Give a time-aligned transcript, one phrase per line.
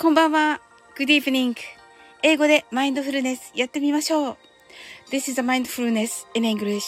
[0.00, 0.62] こんばんは。
[0.96, 1.54] Good evening.
[2.22, 4.36] 英語でマインドフルネスやってみましょう。
[5.10, 6.80] This is a mindfulness in English.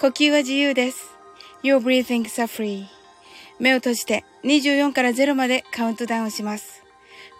[0.00, 1.10] 呼吸は自由です。
[1.62, 2.86] Your breathing is free.
[3.58, 6.82] 目を閉じて24から0までカウントダウンします。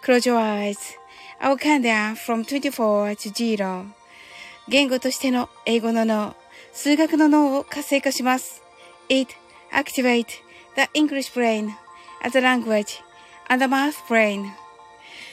[0.05, 0.77] Close your eyes.
[1.41, 3.85] I'll count down from 24 to 0.
[4.67, 6.35] 言語としての英語の脳、
[6.73, 8.61] 数学の脳を活性化します。
[9.09, 9.33] It
[9.73, 10.27] activate
[10.75, 11.71] the English brain
[12.21, 13.01] as a language
[13.49, 14.60] and the math brain.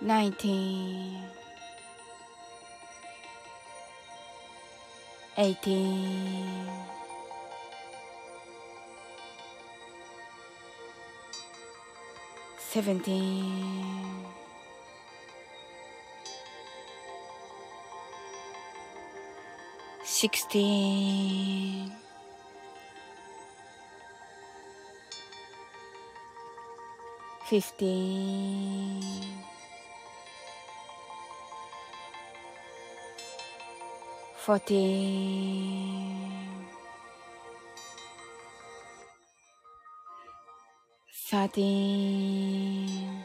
[0.00, 1.16] nineteen,
[5.36, 6.68] eighteen,
[12.58, 14.24] seventeen,
[20.04, 21.92] sixteen.
[27.50, 29.02] Fifteen.
[34.50, 36.26] Fourteen,
[41.30, 43.22] thirteen,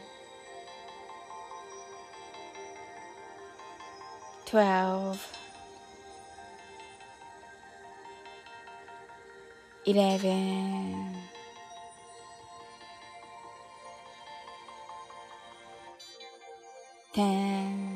[4.44, 5.26] twelve,
[9.84, 11.12] eleven,
[17.12, 17.95] ten.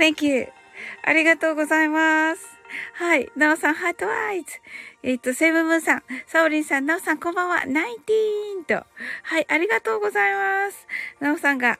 [0.00, 0.48] Thank you.
[1.04, 2.40] ありがとうございます。
[2.94, 3.30] はい。
[3.36, 4.46] なおさん、ハートワイズ。
[5.02, 7.66] えっ、と、セブンムーンさん、サオリンさん、なおさん、こんばんは。
[7.66, 8.86] ナインティーンと。
[9.24, 9.46] はい。
[9.46, 10.86] ありがとうございます。
[11.20, 11.78] なおさんが、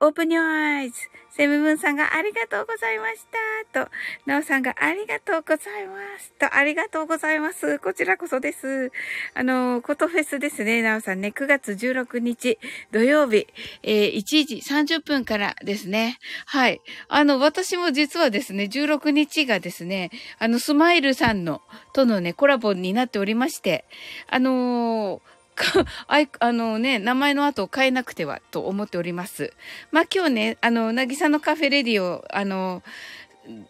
[0.00, 0.96] オープニューアイズ。
[1.30, 3.26] セムブンさんがありがとうございまし
[3.72, 3.84] た。
[3.84, 3.90] と、
[4.26, 6.32] ナオさんがありがとうございます。
[6.38, 7.80] と、ありがとうございます。
[7.80, 8.92] こちらこそです。
[9.34, 11.32] あの、コトフェスですね、ナオさんね。
[11.34, 12.60] 9月16日
[12.92, 13.48] 土曜日、
[13.82, 16.18] えー、1時30分からですね。
[16.46, 16.80] はい。
[17.08, 21.60] あの、私も実はですね、16日がですね、あの、スマイルさんの、
[21.92, 23.84] とのね、コラボになっておりまして、
[24.28, 25.37] あのー
[26.06, 29.52] あ、あのね、名前の後を変えなくてはと思っております。
[29.90, 32.82] まあ今日ね、あの、なぎさのカフェレディを、あの、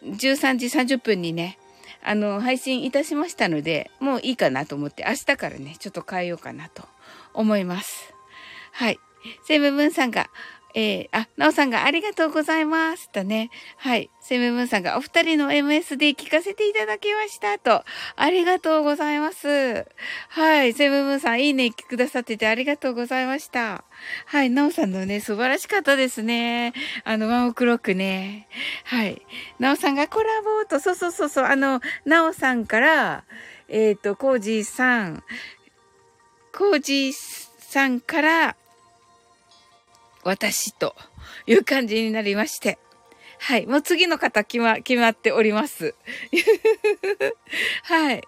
[0.05, 1.59] 13時30分にね、
[2.03, 6.85] あの、配信いたしましたので、もういいかなと思って、明日からね、ちょっと変えようかなと
[7.35, 8.13] 思います。
[8.73, 8.99] はい。
[9.47, 10.31] セムブンさんが、
[10.75, 13.51] えー、あ、なおさんがありがとうございますとね。
[13.77, 14.11] はい。
[14.21, 17.85] セムムーンさんがお二人の MSD 聞かせていただきましたと。
[18.17, 19.87] ありがとうございます。
[20.29, 20.75] はい。
[20.75, 23.85] セムムーンさん、いいねくださっててありがとうございました。
[24.27, 24.51] はい。
[24.51, 26.75] なおさんのね、素晴らしかったですね。
[27.05, 28.49] あの、ワンオクロックね。
[28.85, 29.23] はい。
[29.59, 33.25] なおさんがコラボと、そうそうそうそう、あの、なおさんから、
[33.69, 35.23] えっ、ー、と、コージーさん、
[36.57, 37.13] コージー
[37.59, 38.57] さんから、
[40.25, 40.95] 私と
[41.47, 42.79] いう感じになりまして。
[43.39, 43.67] はい。
[43.67, 45.95] もう次の方決ま、決まっております。
[47.85, 48.23] はい。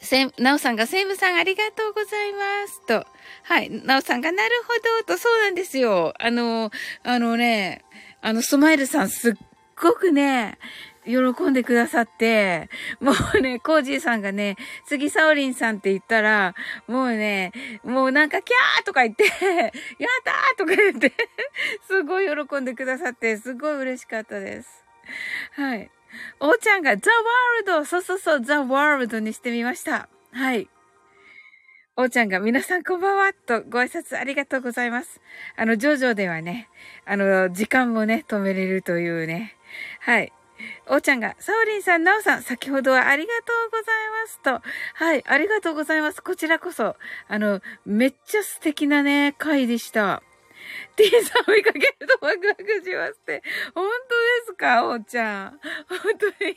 [0.00, 2.84] せん、なおさんが、セイムさんありがとうございます。
[2.86, 3.06] と。
[3.44, 3.70] はい。
[3.70, 4.74] なおさんが、なるほ
[5.06, 5.14] ど。
[5.14, 6.12] と、そうなんですよ。
[6.18, 6.72] あの、
[7.04, 7.84] あのね、
[8.20, 9.34] あの、スマイルさんすっ
[9.80, 10.58] ごくね、
[11.04, 12.68] 喜んでくださって、
[13.00, 14.56] もうね、コージーさんがね、
[14.86, 16.54] 次サオリンさんって言ったら、
[16.86, 17.52] もうね、
[17.84, 19.72] もうなんかキャーとか言って、 やっ
[20.24, 21.12] たーとか言って、
[21.88, 24.84] すごい喜んでくださって、すごい嬉しかったです。
[25.52, 25.90] はい。
[26.40, 30.08] おーちゃんがザ・ワールドそうそうそう、ザ・ワールドにしてみました。
[30.32, 30.68] はい。
[31.96, 35.20] おーちゃんが皆さんこんばんはとご挨拶ありがとうございます。
[35.56, 36.68] あの、ジョジョではね、
[37.04, 39.56] あの、時間もね、止めれるというね。
[40.00, 40.32] はい。
[40.88, 43.84] おーちゃんが、サオリンさん、ナオさん、先ほどはありがとうござい
[44.22, 45.04] ますと。
[45.04, 46.22] はい、ありがとうございます。
[46.22, 46.96] こちらこそ。
[47.28, 50.22] あの、めっちゃ素敵なね、回でした。
[50.96, 53.42] T さん見かけるとワクワクしますって。
[53.74, 55.60] 本当ですかおーちゃん。
[55.88, 56.56] 本当に。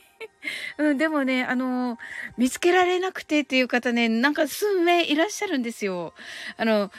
[0.78, 1.98] うん、でもね、あの、
[2.36, 6.14] 見つけられなくてっていう方ね、なんか数名いらっしゃるんですよ。
[6.56, 6.90] あの、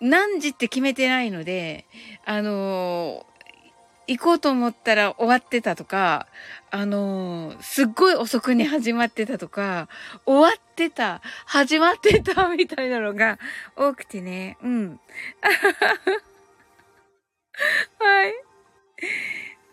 [0.00, 1.86] 何時って決めてないので、
[2.24, 3.26] あの、
[4.06, 6.26] 行こうと思ったら終わってたとか、
[6.70, 9.88] あのー、すっごい遅くに始まってたとか、
[10.24, 13.38] 終わってた、始まってたみたいなのが
[13.76, 15.00] 多くてね、うん。
[17.98, 18.34] はい。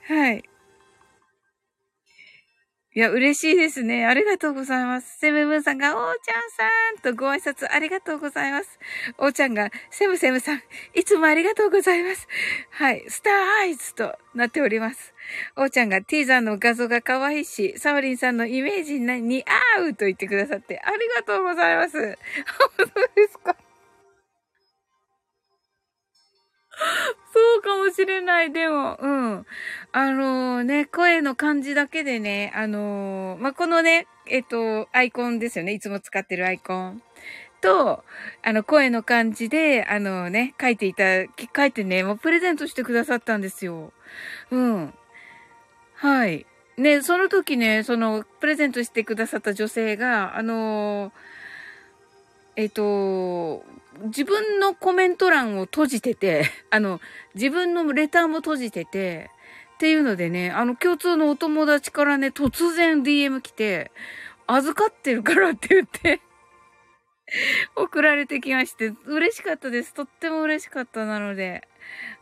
[0.08, 0.44] はい。
[2.96, 4.06] いや、嬉しいですね。
[4.06, 5.18] ありがとうございます。
[5.18, 8.78] セムムーンさんが、おーちゃんさんとご挨拶ありがとうございます。
[9.18, 10.62] おーちゃんが、セムセムさん、
[10.94, 12.28] いつもありがとうございます。
[12.70, 15.16] はい、スターアイズとなっております。
[15.56, 19.44] おーちゃんが、ティーザーの画像が可愛いし、サオリンさんのイメージに
[19.78, 21.98] 合うと言ってくださって、ありがとうございます。
[21.98, 22.16] 本
[22.78, 22.86] 当
[23.16, 23.56] ですか？
[27.34, 28.52] そうかもしれない。
[28.52, 29.46] でも、うん。
[29.92, 35.74] あのー、ね、声の感じだけでね、あのー、まあ、このね、えっと、アイコンですよね。
[35.74, 37.02] いつも使ってるアイコン。
[37.62, 38.04] と、
[38.44, 41.24] あの、声の感じで、あのね、書いていた、
[41.56, 43.94] 書いてね、もうプレゼントしてくださったんですよ。
[44.52, 44.94] うん。
[45.96, 46.46] はい。
[46.76, 51.14] ね、その時ね、その、プレゼントしてくださった女性が、あの、
[52.56, 53.64] えっと、
[54.02, 57.00] 自分のコメント欄を閉じてて、 あの、
[57.36, 59.30] 自分のレターも閉じてて、
[59.76, 63.92] っていうのでね、あの、共通のお友達からね、突然 DM 来て、
[64.48, 66.20] 預かってるからって言って
[67.76, 69.94] 送られてきまして、嬉しかったです。
[69.94, 71.68] とっても嬉しかったなので。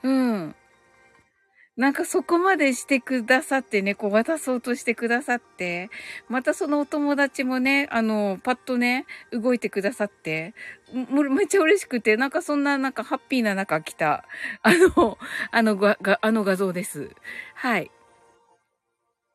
[0.03, 0.55] うん。
[1.77, 5.89] なんかそこまでしてくださってね、こう渡そうとしてくださって、
[6.27, 10.53] またそのお友達もね、あの、パッとね、動いてくださって、
[10.93, 14.25] めっちゃ嬉しくて、なんかそんななんかハッピーな中来た、
[14.63, 15.17] あの、
[15.51, 17.09] あのが、があの画像です。
[17.55, 17.89] はい。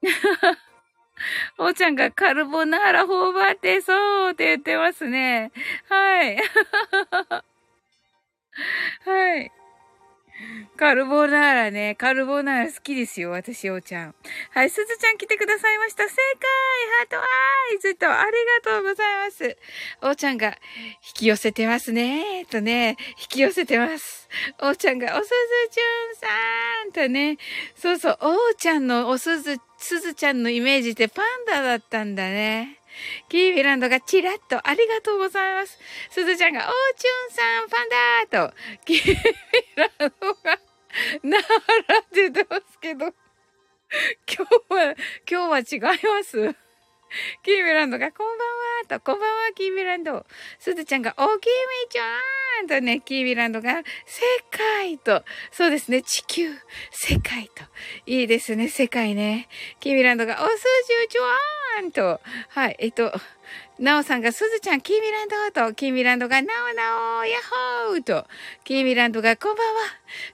[1.58, 5.52] おーちゃんがカルボナーラ頬張ってそうって言ってますね。
[5.88, 6.36] はい。
[9.04, 9.55] はい。
[10.76, 11.94] カルボナーラね。
[11.94, 13.30] カルボナーラ好きですよ。
[13.30, 14.14] 私、おちゃん。
[14.50, 16.04] はい、すずちゃん来てくださいました。
[16.04, 16.16] 正解
[16.98, 17.24] ハートア
[17.74, 18.32] イズと、あり
[18.64, 19.56] がとうございます。
[20.02, 20.54] おちゃんが、引
[21.14, 22.46] き寄せてますね。
[22.46, 24.28] とね、引き寄せてます。
[24.60, 25.34] おちゃんが、おすず
[25.70, 26.26] ちゅんさ
[26.88, 27.38] んとね。
[27.74, 32.80] そうそう、おーちゃんのおすず、すずちゃんのイメージってパンダだったんだね。
[33.28, 35.78] キーミランドがチラッとありがとうございます。
[36.10, 37.88] すずちゃんが、おーちゅんさん、ファン
[38.30, 39.16] ダーと、キーミ
[39.76, 40.58] ランドが、
[41.22, 41.44] なら
[42.00, 44.96] ってますけど、今日は、
[45.30, 46.65] 今日は違います。
[47.42, 48.48] キーミランドが、こんばん
[48.96, 50.26] はと、こんばんは、キーミランド。
[50.58, 51.52] すずちゃんが、おー、キー
[51.84, 56.48] ミちゃんとね、キーミランドが、世界と、そうですね、地球、
[56.90, 57.64] 世界と。
[58.06, 59.48] いいですね、世界ね。
[59.80, 63.12] キーミランドが、おすじゅちゃんと、はい、えっと、
[63.78, 68.26] なおさんが、すずちゃん、キーミランドと、キーミランドが、なおなお、ヤッホーと、
[68.64, 69.80] キーミランドが、こんばんは。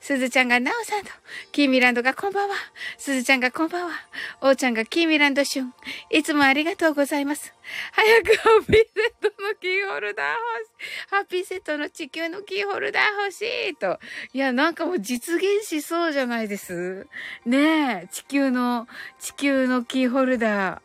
[0.01, 1.11] すずちゃんが、なおさんと、
[1.53, 2.55] キーミランドが、こんばんは。
[2.99, 3.93] すずちゃんが、こんばんは。
[4.41, 5.75] おーちゃんが、キーミランドシュン。
[6.11, 7.55] いつもありがとうございます。
[7.93, 11.11] 早くハッピーセットのキーホルダー欲しい。
[11.11, 13.99] ハッピーセットの地球のキーホルダー欲しいと。
[14.33, 17.07] いや、なんかもう実現しそうじゃないです。
[17.47, 18.89] ねえ、地球の、
[19.21, 20.81] 地球のキーホルダー。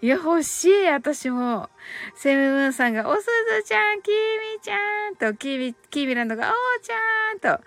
[0.00, 1.68] いや、欲しい、私も。
[2.14, 7.62] セムムーンさんが、おすずちゃん、きみちゃんと、きみ、きみランドが、おーちゃんと、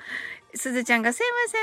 [0.56, 1.58] すずちゃんがセムセ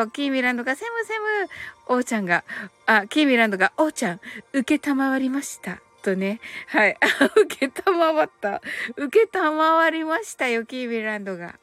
[0.00, 1.48] ムと、キーミランドがセムセム、
[1.86, 2.44] おうちゃんが、
[2.86, 4.20] あ、キーミランドが、おうちゃん、
[4.52, 5.78] 受けたまわりました。
[6.04, 6.40] とね。
[6.68, 6.96] はい。
[7.34, 8.60] 受けたまわった。
[8.96, 11.46] 受けたまわりましたよ、キービランドが。
[11.46, 11.56] あ、コー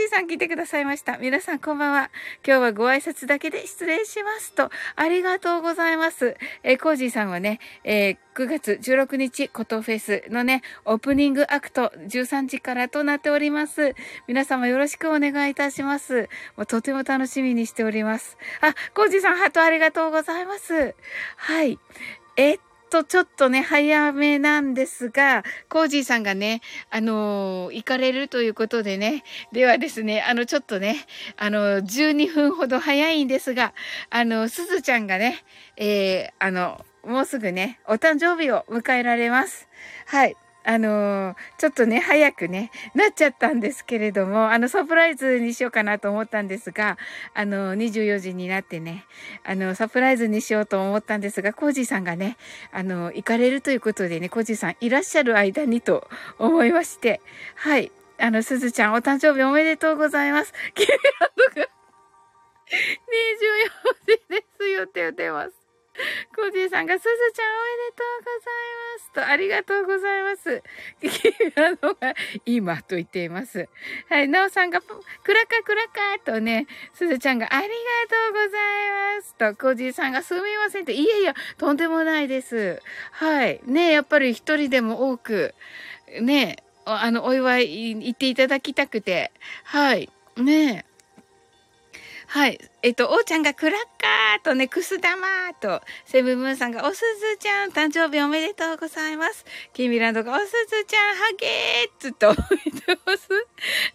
[0.00, 1.18] ジーさん来てくださいました。
[1.18, 2.10] 皆さんこんばんは。
[2.44, 6.36] 今日はご挨拶だけで失礼しますと、ありがとうございます。
[6.62, 13.94] えー、コージーさんはね、えー、9月16日、コトフェスのね、オープニングアクト13時からとなっております。
[14.26, 16.30] 皆様よろしくお願いいたします。
[16.56, 18.38] もうとても楽しみにしております。
[18.62, 20.94] あ、コージーさん、ハートありがとうございます。
[21.36, 21.78] はい。
[22.36, 33.74] えっと、ちょっとね、早めなんですが、コージーさんがね、あのー、行かれるということでね、ではですね、あの、ちょっとね、あの、12分ほど早いんですが、
[34.10, 35.44] あの、すずちゃんがね、
[35.76, 39.68] えー、あの、もうすぐね、お誕生日を迎えられます。
[40.06, 40.36] はい。
[40.68, 46.98] あのー、ちょっとね、早くね、なっちゃったんですけれども、あの、サプライズにしようかなと思ったんですが、
[47.32, 49.06] あの、24時になってね、
[49.44, 52.36] あの、サプライズにしようと思ったんですが、コージーさんがね、
[52.70, 56.06] あの、行かれるということでね、コージーさんいらっしゃる間にと
[56.38, 57.22] 思いまして、
[57.54, 57.90] はい。
[58.18, 60.52] あの、すずちゃんお誕生日おめでとうございます。
[60.74, 60.98] キラン
[61.54, 61.68] ドが24
[64.06, 65.67] 時ですよって言ってます。
[66.34, 70.62] コージーさんが、すずちゃんおめでとうございますと、ありがとうございます。
[71.56, 72.14] あのが、
[72.46, 73.68] 今と言っています。
[74.08, 77.72] はい、なおさんが、クラカクラカとね、すずちゃんが、ありが
[78.08, 82.80] とうございますと、コージーさんが、すみませんって、いやいや、とんでもないです。
[83.12, 83.60] はい。
[83.64, 85.54] ねやっぱり一人でも多く、
[86.20, 89.32] ねあの、お祝い言っていただきたくて、
[89.64, 90.08] はい。
[90.36, 90.84] ね
[92.28, 92.60] はい。
[92.80, 95.26] えっと、おーちゃんがクラッカーとね、くす玉
[95.60, 99.44] と、セブンムーンさんがおすずちゃん、誕生日おめでとうございます。
[99.72, 103.28] キーミランドがおすずちゃん、ハゲーっつと言ってます。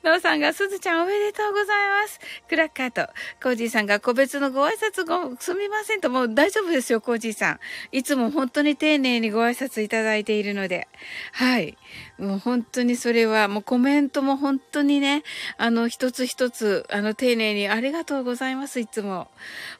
[0.04, 1.68] ノーさんがすずちゃんおめでとうござい
[2.02, 2.20] ます。
[2.50, 3.10] クラッカーと、
[3.42, 7.60] コージーさんが個別のご挨拶ご、すみませんと、もう大丈夫ですよ、コージーさん。
[7.94, 10.90] いつも本当に丁寧にご挨拶いただいているので。
[11.32, 11.78] はい。
[12.18, 15.24] もう本当にそれは、もうコメントも本当にね、
[15.58, 18.73] あの、一つ一つ、あの、丁寧にありがとうございます。
[18.80, 19.30] いつも。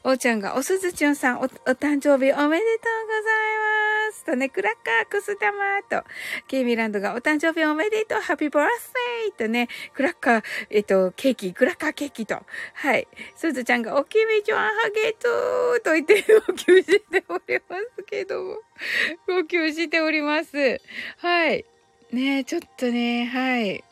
[0.02, 3.58] おーちゃんが、おすずちゅんさんお、お誕生日おめでとうござい
[4.08, 4.24] ます。
[4.24, 6.04] とね、クラッカーくす玉と、
[6.48, 8.92] ケイミランドがお誕生日おめでとう、ハッピーバース
[9.36, 12.42] デーとね、クラッカー、えっと、ケーキ、クラッカーケーキと、
[12.74, 13.06] はい。
[13.36, 18.58] すずちゃんが、おきみちゃんハゲトーと言って、号泣しておりますけども、
[19.26, 20.80] 号泣しております。
[21.18, 21.64] はい。
[22.12, 23.84] ねちょっとね、はい。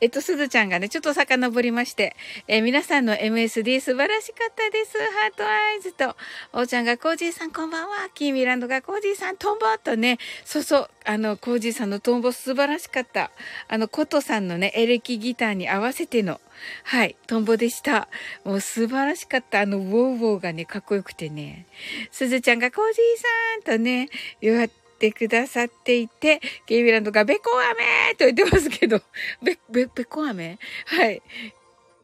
[0.00, 2.14] えっと、すずちゃんがね、ちょっと遡りまして、
[2.48, 4.98] えー、皆さんの MSD 素晴らしかったです。
[4.98, 6.16] ハートアイズと、
[6.52, 8.10] おーちゃんがコージーさんこんばんは。
[8.12, 13.30] キーミランドがコージーさんトンボとね、そうそう、あの、コージーさんのトンボ素晴らしかった。
[13.68, 16.40] あの、コトさんのね、エレキギターに合わせての、
[16.84, 18.08] はい、トンボでした。
[18.44, 19.60] もう素晴らしかった。
[19.60, 21.66] あの、ウォーウォーがね、かっこよくてね。
[22.10, 24.10] すずちゃんがコージーさんとね、
[24.42, 29.02] 言わってくださっていて、ケイビランドがベコアメと言ってますけど、
[29.42, 30.58] ベ、ベ、ベコアメ？
[30.86, 31.22] はい。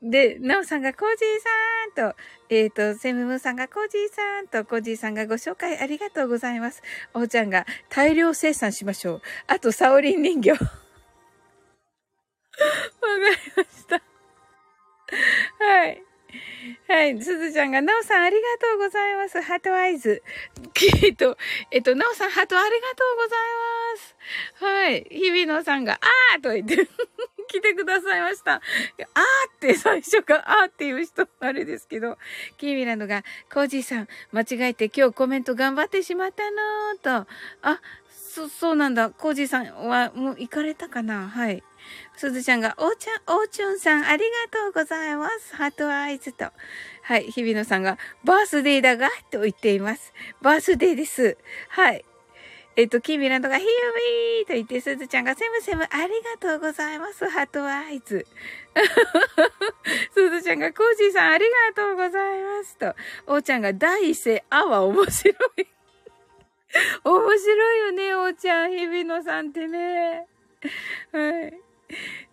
[0.03, 2.17] で、ナオさんがコージーさんと、
[2.51, 6.83] えっ、ー、と、セムムさんがコージーさんと、コージーさんがご紹介ありがとうございます。
[7.15, 9.23] おーちゃんが大量生産しましょう。
[9.47, 10.51] あと、サオリン人形。
[10.53, 10.71] わかり
[13.57, 14.03] ました。
[15.65, 16.03] はい。
[16.89, 17.21] はい。
[17.23, 19.41] すずちゃんが、なおさんありがとうございます。
[19.41, 20.23] ハートアイズ。
[21.03, 21.37] えっと、
[21.71, 23.39] えっと、なおさんハートありがとうござい
[23.95, 24.17] ます。
[24.65, 25.07] はい。
[25.11, 26.89] 日比野さんが、あーと言って
[27.49, 28.55] 来てくださいました。
[28.55, 28.63] あーっ
[29.61, 32.19] て最初からあーっていう人、あれですけど、
[32.57, 37.29] キーミランドが、コージーさん、間違えて今日コメント頑張ってしまったのーと、
[37.63, 39.11] あ、そ、そうなんだ。
[39.11, 41.29] コージーさんはもう行かれたかな？
[41.29, 41.63] はい。
[42.23, 45.57] すずちゃんが、おーちゃん、おーちゅんさん、ありがとうございます。
[45.57, 46.45] ハートアイズと。
[47.03, 47.25] はい。
[47.33, 50.13] 日比野さんが、バースデーだが、と言っています。
[50.41, 51.37] バースデーです。
[51.71, 52.05] はい。
[52.77, 53.71] えっと、キミランドがヒュー
[54.39, 57.29] ビーと言って、すずちゃんがセムセムありがとうございます。
[57.29, 58.25] ハートアイズ。
[60.15, 62.95] すずちゃんがコージーさんありがとうございますと。
[63.27, 65.67] おーちゃんが第一声、あは面白い。
[67.03, 68.71] 面白いよね、おーちゃん。
[68.71, 70.29] 日比野さんってね。
[71.11, 71.72] はい。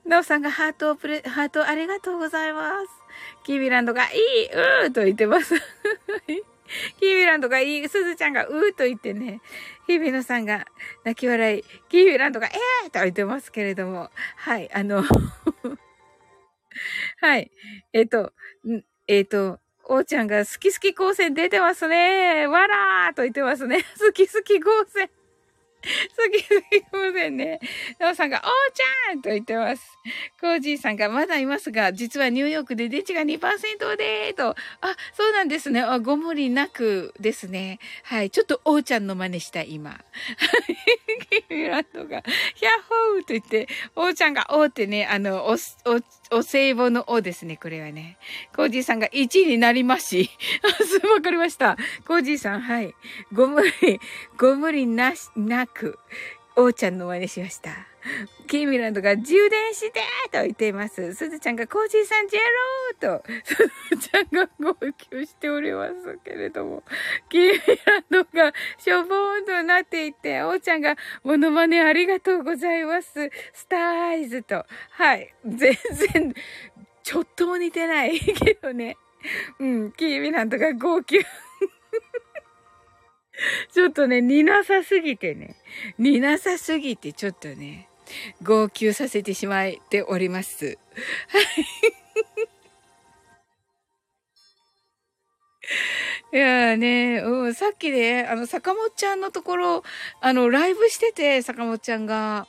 [0.06, 2.88] なおさんがハートをプレ、ハートありがとうございます。
[3.44, 4.46] キーミランドがいい、
[4.86, 5.56] うーと言ってます。
[7.00, 9.42] キーミランドがいい、すずちゃんがうーと言ってね、
[9.88, 10.66] 日比野さんが
[11.04, 15.04] 泣き笑い、キーミランドがえーと言ってますけれども、はい、あの
[17.22, 17.52] はい、
[17.94, 18.34] えっ、ー、と、
[19.08, 22.46] えっ、ー、と、おーちゃんが好き好き光線出てますね。
[22.48, 23.84] わらーと言ってますね。
[24.00, 25.10] 好き好き光線。
[25.82, 27.60] すぎませんね。
[28.00, 28.44] なおさんが、おー
[28.74, 29.98] ちゃんと言ってます。
[30.40, 34.50] コージーさんが、まだいますが、実はニューヨークで電池が2%でーと。
[34.50, 34.56] あ、
[35.14, 35.82] そうなんですね。
[35.82, 37.80] あ、ご無理なくですね。
[38.04, 38.30] はい。
[38.30, 39.92] ちょっとおーちゃんの真似した、今。
[39.92, 41.54] はい。
[41.54, 42.22] ミランドが、
[42.56, 45.56] ヒャッホーと言って、おーちゃんが、おーってね、あの、お、お、
[46.32, 48.18] お歳暮のおですね、これはね。
[48.56, 50.30] コージーさんが1位になりますし。
[50.64, 51.76] あ、 すわかりました。
[52.06, 52.94] コージーさん、はい。
[53.34, 54.00] ご無理、
[54.38, 55.98] ご無理なし、なく、
[56.56, 57.89] おーちゃんの真似しました。
[58.48, 60.02] キーミランドが充電して
[60.32, 61.14] と言っています。
[61.14, 62.40] すずちゃんがコージーさんジェ
[63.02, 66.84] ローと、すずちゃんが号泣しておりますけれども、
[67.30, 73.30] キーミランドがしょぼーんとなっていて、おーちゃんがモノマネありがとうございます。
[73.54, 73.80] スター
[74.10, 74.66] アイズと。
[74.92, 75.34] はい。
[75.46, 75.78] 全
[76.14, 76.34] 然、
[77.04, 78.98] ちょっとも似てないけどね。
[79.60, 81.26] うん、キーミランドが号泣。
[83.72, 85.56] ちょっとね、似なさすぎてね。
[85.98, 87.89] 似なさすぎてちょっとね、
[88.44, 90.78] 号泣させてしまっております。
[96.32, 96.36] い。
[96.38, 99.84] やね、うん、さっきね、あの、坂本ちゃんのところ、
[100.22, 102.48] あの、ライブしてて、坂本ちゃんが。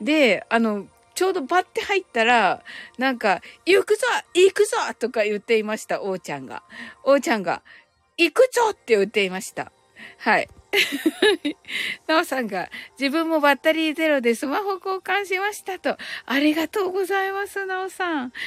[0.00, 2.62] で、あの、ちょうどバッて入ったら、
[2.98, 6.62] なんか、行くぞ行くぞとか言っていました、おーちゃんが。
[7.04, 7.62] おーちゃんが、
[8.16, 9.72] 行くぞって言っていました。
[10.18, 10.48] はい。
[12.06, 15.96] なおさんが、自分もバッテリーゼロでスマホ交換しましたと。
[16.26, 18.32] ありがとうございます、なおさん。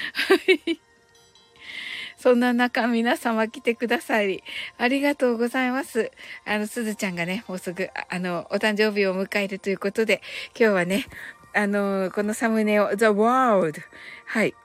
[2.17, 4.43] そんな中、皆様来てくださり、
[4.77, 6.11] ありがとうございます。
[6.45, 10.21] あの、すずちゃんがね、もうすぐ、あの、お誕生日を迎えるということで、
[10.57, 11.05] 今日はね、
[11.53, 13.79] あの、このサムネを、The World。
[14.25, 14.55] はい。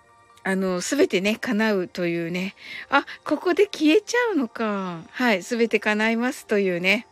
[0.42, 2.54] あの、すべてね、叶うというね。
[2.88, 5.02] あ、ここで消えちゃうのか。
[5.10, 5.42] はい。
[5.42, 7.06] すべて叶いますというね。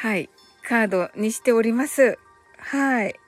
[0.00, 0.30] はい。
[0.66, 2.18] カードにしております。
[2.56, 3.20] はい。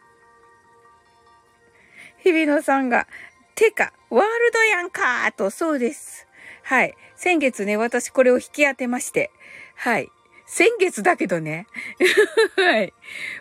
[2.24, 3.06] 日比野さんが、
[3.54, 6.26] てか、ワールドやんかと、そうです。
[6.62, 6.94] はい。
[7.14, 9.30] 先月ね、私これを引き当てまして。
[9.76, 10.08] はい。
[10.46, 11.66] 先月だけどね。
[12.56, 12.94] はい。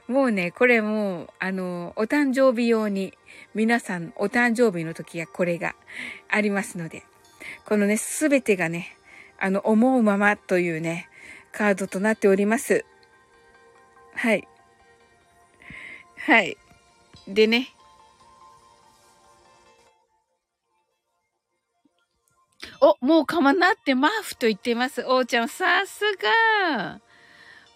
[0.10, 3.18] もうね、これもう、あの、お誕生日用に、
[3.56, 5.78] 皆さんお誕生日の時はこれが
[6.28, 7.04] ありますので、
[7.64, 8.98] このね、すべてがね、
[9.40, 11.08] あの、思うままというね、
[11.54, 12.84] カードとなっております。
[14.14, 14.48] はい。
[16.18, 16.58] はい。
[17.28, 17.70] でね。
[22.80, 25.04] お、もうかまなってマフと言ってます。
[25.08, 27.00] おーちゃん、さすが。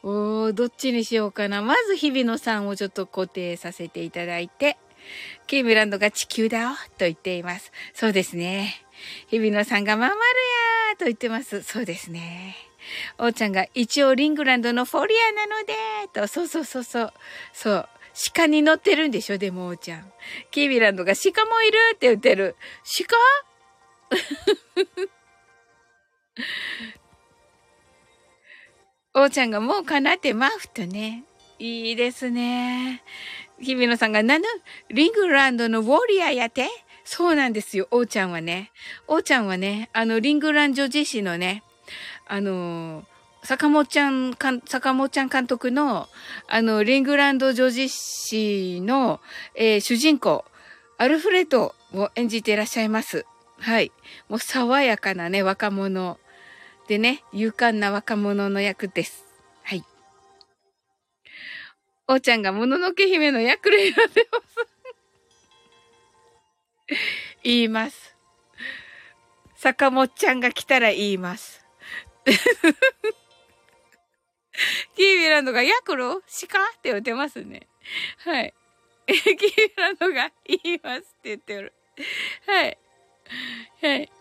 [0.03, 1.61] おー、どっちにしようかな。
[1.61, 4.77] まず、日比野さんをちょっと固定させていただいて。
[5.47, 7.71] キーブランドが地球だよと言っています。
[7.93, 8.85] そうですね。
[9.27, 10.21] 日比野さんがまんまる
[10.91, 11.61] やと言ってます。
[11.61, 12.55] そうですね。
[13.17, 15.73] おーちゃんが一応リングランドのフォリアなので
[16.13, 17.13] と、そうそうそうそう。
[17.53, 17.89] そう。
[18.33, 20.11] 鹿に乗ってるんでしょでもおーちゃん。
[20.51, 22.55] キービランドが鹿もいるって言ってる。
[29.13, 29.21] 鹿？
[29.21, 31.23] おーちゃんがもうかなってマフとね。
[31.59, 33.01] いいですね。
[33.59, 34.45] 日比野さんが、なぬ、
[34.89, 36.67] リングランドのウォリアーやて？
[37.05, 38.71] そうなんですよ、おーちゃんはね。
[39.07, 41.63] おーちゃんはね、あの、リングランド女子誌のね、
[42.27, 43.03] あの
[43.45, 44.35] 坂本ちゃん、
[44.65, 46.09] 坂本ちゃん監督の、
[46.47, 49.21] あの、リングランド女子誌の、
[49.53, 50.43] えー、主人公、
[50.97, 53.25] アルフレッドを演じていらっしゃいます。
[53.59, 53.91] はい。
[54.29, 56.17] もう爽やかなね、若者
[56.87, 59.25] でね、勇敢な若者の役です。
[59.63, 59.83] はい。
[62.07, 64.39] おーちゃんがもののけ姫の役で選んでま
[66.87, 66.97] す。
[67.43, 68.15] 言います。
[69.55, 71.64] 坂本ちゃんが来たら言います。
[74.95, 76.21] キーミランドがヤクロ鹿っ
[76.81, 77.67] て言ってますね。
[78.17, 78.53] はい。
[79.07, 79.29] キーミ
[79.77, 81.73] ランドが言いますって言っておる。
[82.47, 82.77] はい。
[83.81, 84.11] はい。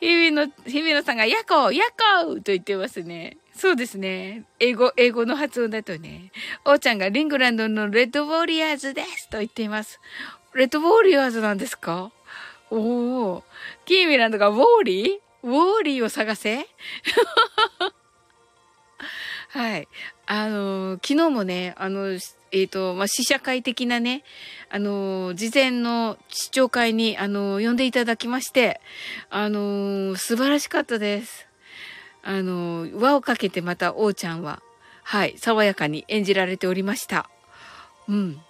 [0.00, 1.84] 日々の、日々のさんがヤコヤ
[2.24, 3.36] コと言ってますね。
[3.54, 4.44] そうですね。
[4.58, 6.32] 英語、英語の発音だとね。
[6.64, 10.00] おーちゃんがリングランドのレッドウォリアーズですと言っています。
[10.54, 12.10] レッドウォリアーズなんですか？
[12.70, 13.44] おお。
[13.84, 15.20] キーミランドがウォーリー？
[15.42, 16.66] ウォーリーを探せ？
[19.48, 19.88] はい。
[20.26, 24.22] あの、昨日もね、あの、えっ、ー、と、まあ、試写会的なね、
[24.68, 28.80] あの、事前の視聴会に、あの、呼んでいただきまして、
[29.28, 31.48] あの、素晴らしかったです。
[32.22, 34.62] あの、輪をかけてまた、王ちゃんは、
[35.02, 37.28] はい、爽やかに演じられておりました。
[38.08, 38.40] うん。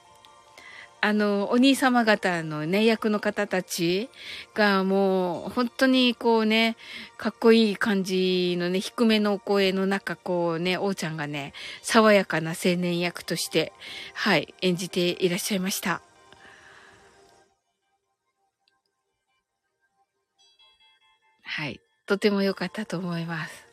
[1.03, 4.11] あの、お兄様方のね、役の方たち
[4.55, 6.77] がもう、本当にこうね、
[7.17, 13.73] かっこいい感じのね、低めのお声の中、こうね、王ちゃんがね、爽やかな青年役として、
[14.13, 16.03] はい、演じていらっしゃいました。
[21.43, 23.70] はい、とても良かったと思います。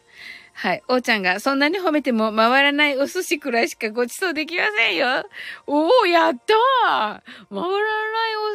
[0.60, 0.84] はい。
[0.88, 5.24] おーちゃんが、そんなに褒めても回らないお寿司くらいしかご馳走できませんよ。
[5.68, 7.22] おー、やったー
[7.54, 7.74] 回らない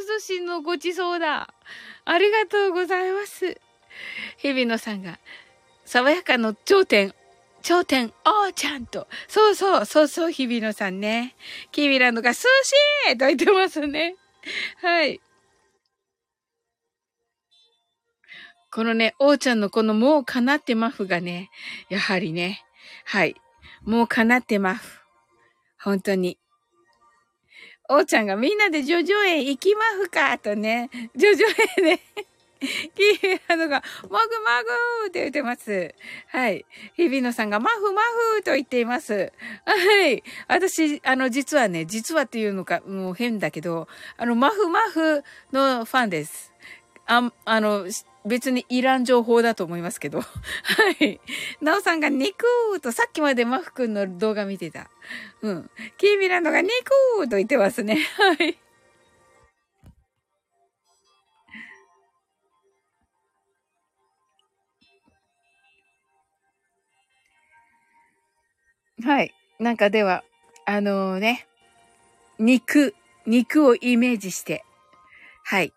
[0.01, 1.55] お寿司のご馳走だ。
[2.05, 3.57] ありがとうございます。
[4.39, 5.21] 日比野さんが、
[5.85, 7.15] 爽やかの頂点、
[7.63, 9.07] 頂点、おーちゃんと。
[9.29, 11.37] そうそう、そうそう、日比野さんね。
[11.71, 12.41] キーミランドが、寿
[13.05, 14.17] 司と言ってますね。
[14.83, 15.21] はい。
[18.73, 21.51] このね、おーちゃんのこのもうかなってマフがね、
[21.91, 22.65] やはりね、
[23.05, 23.37] はい。
[23.85, 25.01] もうかなってマフ。
[25.79, 26.39] 本当に。
[27.91, 31.47] おーちゃんがみんなでジョジョ園行きまふかとね、ジョジョ
[31.81, 32.01] 園ね。
[32.63, 34.69] キーラのが、マグマグ
[35.09, 35.95] って言ってます。
[36.29, 36.65] はい。
[36.97, 38.01] 日比野さんが、マフマ
[38.37, 39.33] フと言っています。
[39.67, 40.23] はい。
[40.49, 46.53] 私、あの、実はね、実はっていうのか、もう変だけど、あの、マフマフのファンです。
[47.07, 47.87] あ、あの、
[48.25, 50.21] 別にいらん情報だと思いますけど。
[50.23, 50.27] は
[51.01, 51.21] い。
[51.61, 54.91] なおさんが肉ーとさっきまでマフ君の動画見てた。
[55.43, 55.71] うん。
[55.99, 57.99] キーミランドが肉ーと言ってますね。
[58.17, 58.59] はい。
[69.05, 69.35] はい。
[69.59, 70.23] なんかでは、
[70.65, 71.49] あのー、ね、
[72.39, 72.95] 肉、
[73.27, 74.65] 肉をイメージして、
[75.43, 75.73] はい。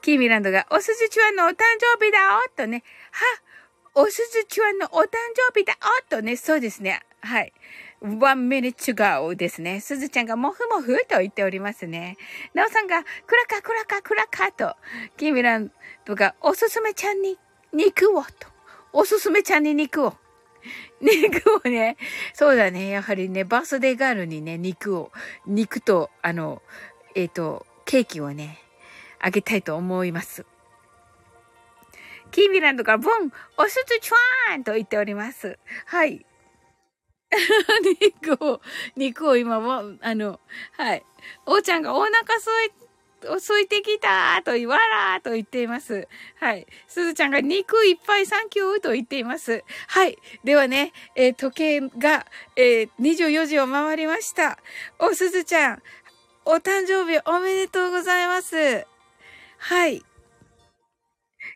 [0.00, 2.82] キーミランドが、おすずちゅわんのお誕生日だおっとね。
[3.12, 5.08] は、おすずちゅわんのお誕
[5.52, 6.36] 生日だおっとね。
[6.36, 7.00] そうですね。
[7.20, 7.52] はい。
[8.04, 9.80] one minute to go ですね。
[9.80, 12.16] すずちゃんがもふもふと言っておりますね。
[12.52, 14.76] なおさんが、クラカクラカクラカと、
[15.16, 15.72] キーミラン
[16.04, 17.38] ドが、おすすめちゃんに
[17.72, 18.48] 肉をと。
[18.92, 20.14] おすすめちゃんに肉を。
[21.00, 21.96] 肉をね、
[22.32, 22.88] そうだね。
[22.88, 25.12] やはりね、バースデーガールにね、肉を、
[25.46, 26.62] 肉と、あの、
[27.14, 28.63] えっ、ー、と、ケーキをね、
[29.24, 30.44] あげたいと思います。
[32.30, 35.58] キーミランドがボンおすつちわーんと言っております。
[35.86, 36.26] はい。
[38.02, 38.60] 肉を、
[38.96, 40.40] 肉を今も、あの、
[40.72, 41.02] はい。
[41.46, 42.72] おーちゃんがお腹空い、
[43.22, 46.06] 空いてきたと言わらーと言っています。
[46.38, 46.66] はい。
[46.86, 49.64] すずちゃんが肉いっぱいサンキューと言っています。
[49.86, 50.18] はい。
[50.44, 54.58] ではね、えー、時計が、えー、24時を回りました。
[54.98, 55.82] おすずちゃん、
[56.44, 58.86] お誕生日おめでとうございます。
[59.66, 60.02] はい。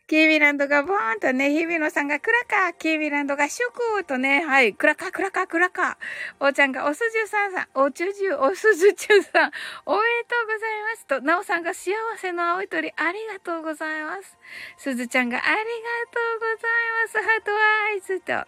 [0.07, 5.95] キービランドがボーンとね、日比野さんがクラカー、キービランドがシュクーとね、はい、クラカー、クラカー、クラカー。
[6.39, 9.51] おーちゃんがおすじゅさんさん、おちゅじゅ、おすずちゅさん、
[9.85, 14.37] おめでとうございますと、なおさんが幸せの青い鳥、ありがとうございます。
[14.79, 17.17] すずちゃんがありがとうございます。
[17.19, 18.47] ハートアイズと、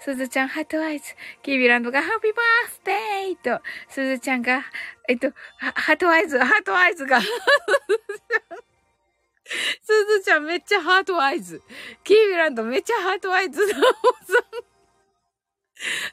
[0.00, 1.14] すずちゃんハートアイズ。
[1.42, 4.64] キービランドがハッピーバースデーと、すずちゃんが、
[5.08, 7.20] えっと、ハートアイズ、ハートアイズが、
[9.82, 11.62] すずちゃんめっちゃハートアイズ。
[12.04, 13.66] キービランドめっちゃハートアイズ。
[13.66, 13.80] なおさ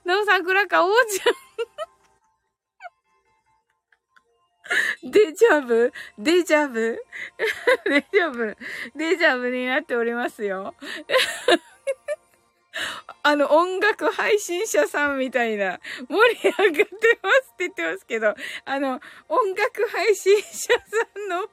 [0.06, 0.08] ん。
[0.08, 1.36] なおさんクラカー王ちゃん。
[5.12, 5.91] デジャブ？
[6.17, 6.99] デジャブ？
[7.89, 8.56] デジャブ？
[8.95, 10.75] デジャブになっておりますよ。
[13.23, 20.75] あの、音楽配信者さんみたいな、盛り上がってますって言ってますけど、あの、音楽配信者さ
[21.19, 21.49] んの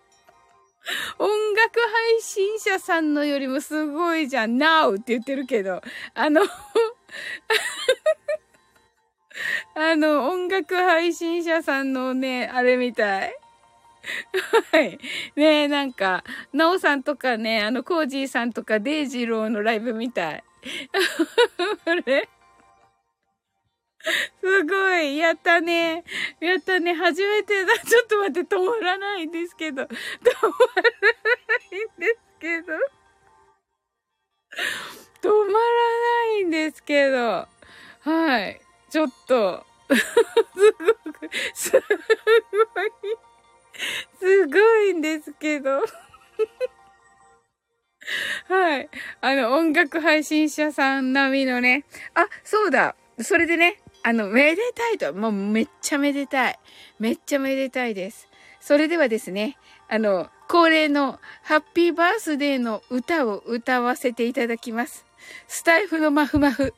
[1.18, 4.62] 音楽配信者さんのよりもすごいじゃん。
[4.62, 5.83] Now って言ってるけど、
[6.14, 6.42] あの
[9.75, 13.37] あの、音楽配信者さんのね、あれみたい。
[14.72, 14.99] はい。
[15.35, 16.22] ねえ、なんか、
[16.53, 20.44] なおさんとかね、あの、コージーさんとか、デイジローのライブみたい。
[21.85, 22.29] あれ
[24.40, 25.19] すごい。
[25.19, 26.05] やったね。
[26.40, 26.95] やったね。
[26.95, 27.77] 初めてだ。
[27.85, 29.83] ちょっと待って、止まらないんですけど。
[29.83, 29.99] 止まらな
[31.73, 32.73] いんですけど。
[35.23, 37.49] 止まらないんですけど。
[38.01, 38.61] はい。
[38.90, 39.66] ちょっと。
[39.88, 39.95] す
[40.73, 41.83] ごく、すごい。
[44.19, 45.83] すごいんですけど。
[48.49, 48.88] はい。
[49.21, 51.85] あの、音楽配信者さん並みのね。
[52.14, 52.95] あ、そうだ。
[53.21, 56.59] それでね、あの、めでたいと、もうめっちゃめでたい。
[57.01, 58.29] めっちゃめでたいです。
[58.61, 65.05] それではですね、あの、恒例のハッピーバースデーの歌を歌わせていただきます。
[65.49, 66.73] スタイフのマフマフ。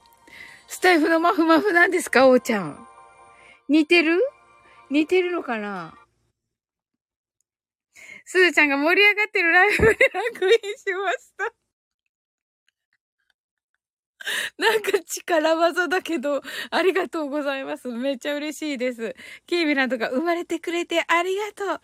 [0.69, 2.79] スタイフのマフマフなんですかおーちゃん。
[3.69, 4.23] 似てる？
[4.89, 5.93] 似てるのかな？
[8.25, 10.61] すずちゃんが盛り上がってるライブでランクインし
[10.95, 11.53] ました。
[14.59, 17.89] なんか力技だけど、ありがとうございます。
[17.89, 19.15] めっちゃ嬉しいです。
[19.47, 21.69] キーミランドが生まれてくれてありがとう。
[21.69, 21.81] わ、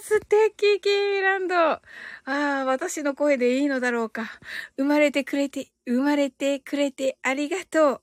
[0.00, 1.56] 素敵、キーミランド。
[1.56, 1.80] あ
[2.24, 4.30] あ、私の声でいいのだろうか。
[4.76, 8.02] 生まれてくれて、生まれてくれてありがとう。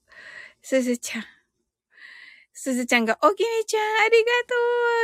[0.62, 1.26] すずちゃん。
[2.56, 4.24] すずちゃんが、おきみちゃん、あり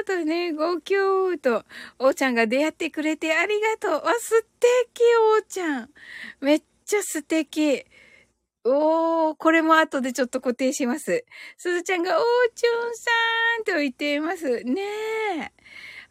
[0.05, 1.65] がとうとね、ごきょうと、
[1.97, 3.91] おーちゃんが出会ってくれてありがとう。
[4.05, 5.01] わ、素敵、
[5.35, 5.89] おーちゃん。
[6.41, 7.85] めっちゃ素敵。
[8.65, 11.25] おー、これも後でちょっと固定します。
[11.57, 13.11] すずちゃんが、おーちゅんさ
[13.59, 14.63] んって言っています。
[14.65, 15.51] ねえ。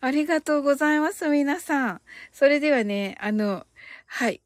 [0.00, 2.02] ありがとうございます、皆さん。
[2.32, 3.66] それではね、あの、
[4.06, 4.42] はい。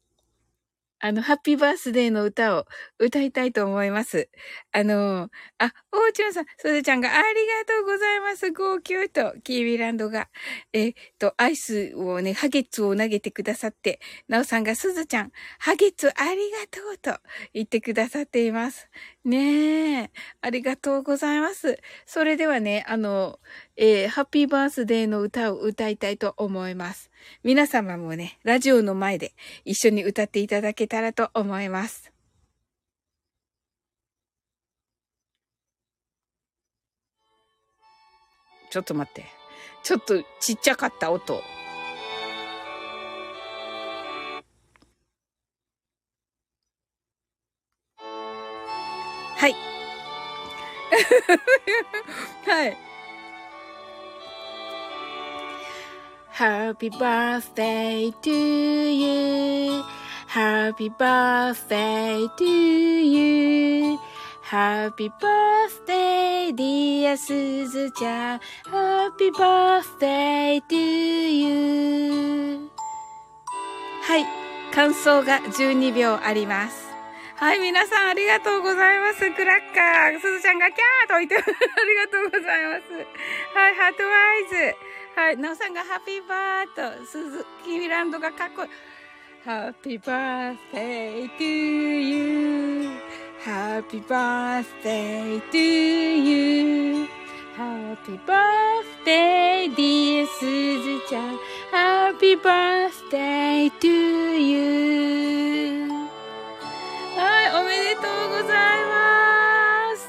[0.99, 2.65] あの、ハッピーバースデーの歌を
[2.99, 4.29] 歌いたいと思います。
[4.71, 8.51] あの、あ、おーちゅんさん、すずちゃんがありがとうございます。
[8.51, 10.27] 号泣と、キービランドが、
[10.73, 17.21] えっと、アイスをね、ハゲッツを投げてくださって、なおさんがすずちゃん、ハゲッツありがとうと
[17.53, 18.89] 言ってくださっています。
[19.23, 21.77] ねえ、ありがとうございます。
[22.07, 23.39] それではね、あの、
[23.75, 27.11] えー、ハッピーバースデーの歌を歌いたいと思います。
[27.43, 32.12] 皆様もね、ラジオの前で一緒に歌っていただけたらと思います。
[38.73, 39.25] ちょっと待って。
[39.83, 41.43] ちょっとちっちゃかった音。
[49.37, 49.53] はい。
[52.47, 52.77] はい。
[56.31, 59.83] Happy birthday to you.
[60.27, 63.99] Happy birthday to you.
[64.53, 68.39] Happy birthday, dear すずちゃん。
[68.69, 72.69] Happy birthday to you.
[74.03, 74.25] はい。
[74.71, 76.85] 感想が12秒あります。
[77.37, 79.21] はい、皆さんありがとうございます。
[79.31, 80.21] クラッカー。
[80.21, 82.93] すずちゃんがキャーと言って、 ありがとうございます。
[83.55, 84.75] はい、ハートワイズ。
[85.15, 85.37] はい。
[85.37, 88.69] なおさんがハッピーバーと、鈴木ミランドがかっこいい。
[89.45, 95.57] Happy birthday to Happy birthday to
[96.97, 97.09] you.Happy
[98.25, 101.37] birthday, dear すずちゃん。
[101.69, 103.87] Happy birthday to
[104.39, 105.89] you.
[107.17, 110.07] はい、おめでとうございます。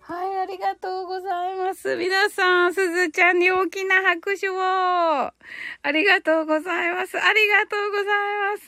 [0.00, 1.96] はいありがとうございます。
[1.96, 4.54] 皆さん、すずちゃんに大きな拍手を。
[4.54, 5.32] あ
[5.92, 7.18] りがとうございます。
[7.18, 8.14] ありがとうござい
[8.54, 8.66] ます。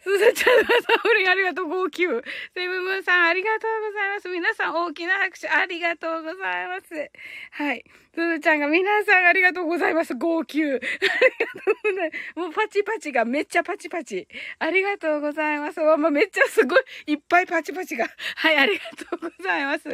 [0.00, 0.72] すずちゃんのサ
[1.04, 2.06] オリンありがとう、号泣。
[2.06, 4.28] セブブンさん、ありがとうございます。
[4.30, 7.10] 皆さん、大きな拍手ありがとうございます。
[7.52, 7.84] はい。
[8.14, 10.14] すずちゃんが、皆さんありがとうございます。
[10.14, 10.64] 号泣。
[10.64, 12.38] ありがとうございます。
[12.38, 14.26] もうパチパチがめっちゃパチパチ。
[14.58, 15.80] ありがとうございます。
[15.80, 18.08] まあ、めっちゃすごい、いっぱいパチパチが。
[18.36, 19.88] はい、ありがとうございます。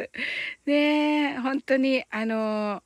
[0.65, 1.37] ねえ。
[1.37, 2.83] 本当に、あの、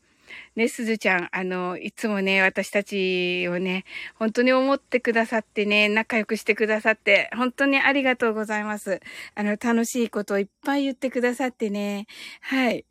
[0.56, 9.00] ね、すずちゃん、あの、いつもね、私たちをね、本当に思ってくださってね、仲良くしてくださって、本当にありがとうございます。
[9.36, 12.06] あの、楽しいことをいっぱい言ってくださってね、
[12.42, 12.86] はい。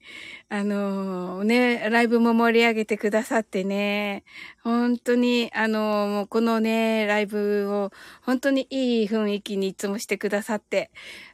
[0.48, 4.24] あの、ね、ライブも盛り上げてくださってね、
[4.62, 7.90] 本当に、あの、もうこのね、ライブを、
[8.22, 10.90] 本当にいい雰囲気にいつもしてくださって、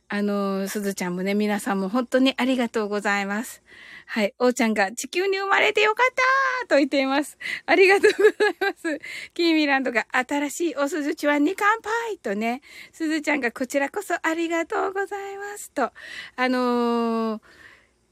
[0.09, 3.63] あの、すずちゃんもね、皆さんも本当にありがとうございます。
[4.07, 4.35] はい。
[4.39, 6.15] おーちゃんが地球に生まれてよかっ
[6.63, 7.39] たと言っています。
[7.67, 9.01] ありがとうございます。
[9.35, 12.63] キーミランドが新しいおすずちはに乾杯とね、
[12.93, 15.93] すずちゃんがこちらこそありがとうございますと、
[16.37, 17.65] あのー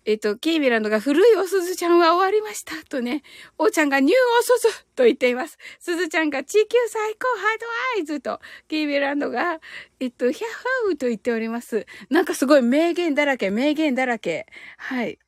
[0.05, 2.75] えっと、キーミランドが古いおすずちゃんは終わりました。
[2.89, 3.23] とね、
[3.57, 5.59] おーちゃんがニューおすずと言っています。
[5.79, 7.67] すずちゃんが地球最高ハード
[7.99, 9.61] アイズと、キーミランドが、
[10.01, 11.87] えっと、ヒャッホーと言っております。
[12.11, 14.47] なんかすごい名言だらけ、名言だらけ。
[14.77, 15.21] はい。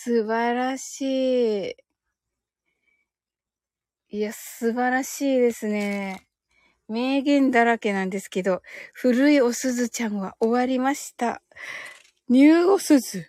[0.00, 1.74] 素晴らし
[4.10, 4.16] い。
[4.16, 6.28] いや、素晴らしいですね。
[6.86, 11.42] 名言だらけなんですけど、古いおすずちゃんは終わりました。
[12.28, 13.26] ニューオスズ。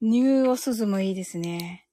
[0.00, 1.86] ニューオスズもいいですね。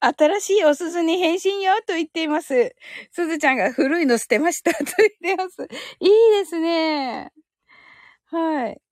[0.00, 2.74] 新しいおすずに変身よと言っています。
[3.12, 5.68] すずちゃんが古いの捨てましたと言ってます。
[6.00, 7.30] いいですね。
[8.24, 8.85] はい。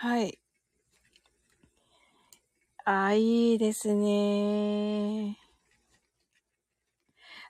[0.00, 0.38] はい。
[2.84, 5.38] あ、いいですね。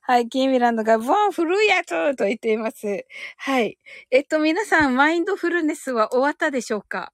[0.03, 3.05] はい、キーミランドが、ボン古いやつと言っています。
[3.37, 3.79] はい。
[4.11, 7.13] えっと、皆さん、マインドフルネスは終わったでしょうか？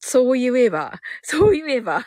[0.00, 2.00] そう言えば、そう言えば。
[2.00, 2.04] は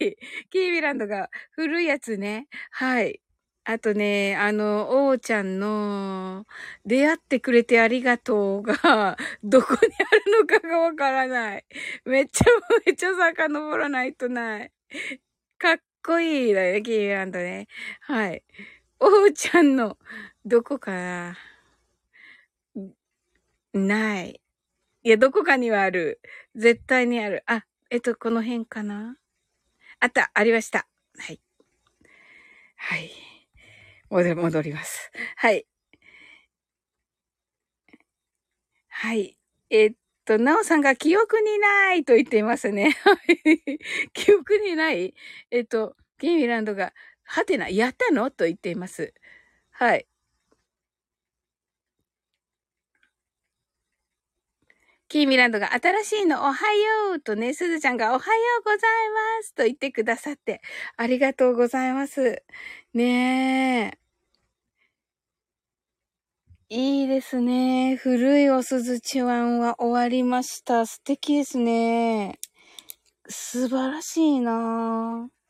[0.00, 0.16] い。
[0.50, 2.48] キーミランドが、古いやつね。
[2.70, 3.20] はい。
[3.66, 6.44] あとね、あの、王ちゃんの、
[6.84, 11.64] 出会ってくれてありがとうが、 どこにあるのかがわからない。
[12.04, 12.44] めっちゃ、
[12.84, 14.72] めっちゃ遡らないとない。
[15.58, 17.68] かっこいいだよね、キーランドね。
[18.02, 18.44] はい。
[19.00, 19.98] おうちゃんの、
[20.44, 21.36] どこかな？
[23.74, 24.40] ない。
[25.04, 26.20] いや、どこかにはある。
[26.56, 27.44] 絶対にある。
[27.46, 29.16] あ、えっと、この辺かな？
[30.00, 30.88] あった、ありました。
[31.18, 31.40] はい。
[32.76, 33.33] はい。
[34.10, 35.10] 戻ります。
[35.36, 35.66] はい。
[38.90, 39.36] はい。
[39.70, 39.92] えっ
[40.24, 42.96] と、なおさんが記憶にないと言っていますね。
[44.12, 45.14] 記憶にない？
[45.50, 46.92] えっと、キーミランドが、
[47.24, 48.30] はてな、やったの？
[48.30, 49.12] と言っています。
[49.72, 50.06] はい。
[55.14, 58.22] キーミランドが新しいのおはようとね、すずちゃんがおはよ
[58.62, 58.80] うござい
[59.38, 60.60] ますと言ってくださって
[60.96, 62.42] ありがとうございます。
[62.94, 63.98] ねえ。
[66.68, 67.94] いいですね。
[67.94, 70.84] 古いおすずちわんは終わりました。
[70.84, 72.40] 素敵ですね。
[73.28, 75.43] 素晴らしいなぁ。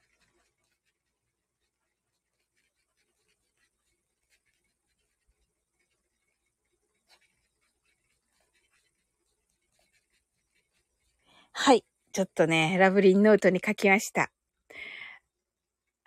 [11.55, 11.85] はい。
[12.13, 14.31] ちょっとね、ラブリンノートに書きました。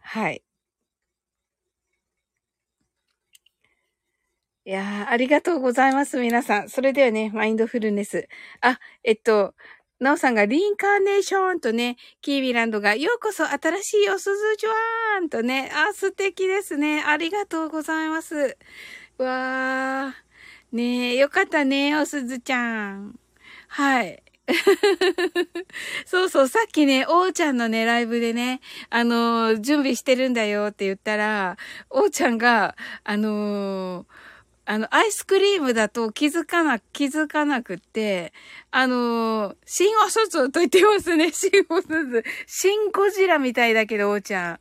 [0.02, 0.44] はい。
[4.66, 6.70] いやー、ありがとうございます、皆さん。
[6.70, 8.28] それではね、マインドフルネス。
[8.62, 9.56] あ、えっと、
[10.00, 17.02] なおさんがリンカーネーションとね、キービランドがようこそ新しいおすずちゃんとね、あ、素敵ですね。
[17.02, 18.58] ありがとうございます。
[19.18, 20.76] わー。
[20.76, 23.20] ねえ、よかったね、おすずちゃん。
[23.70, 24.24] はい。
[26.06, 31.58] そうそう、さっきね、おーちゃんのね、ライブでね、あのー、準備してるんだよって言ったら、
[31.90, 34.06] おーちゃんが、あのー、
[34.70, 38.34] あの、アイスクリームだと気づかな、気づかなくって、
[38.70, 42.24] あのー、シンオスズと言ってますね、 シンオスズ。
[42.48, 44.60] シンゴジラみたいだけど、おーちゃん。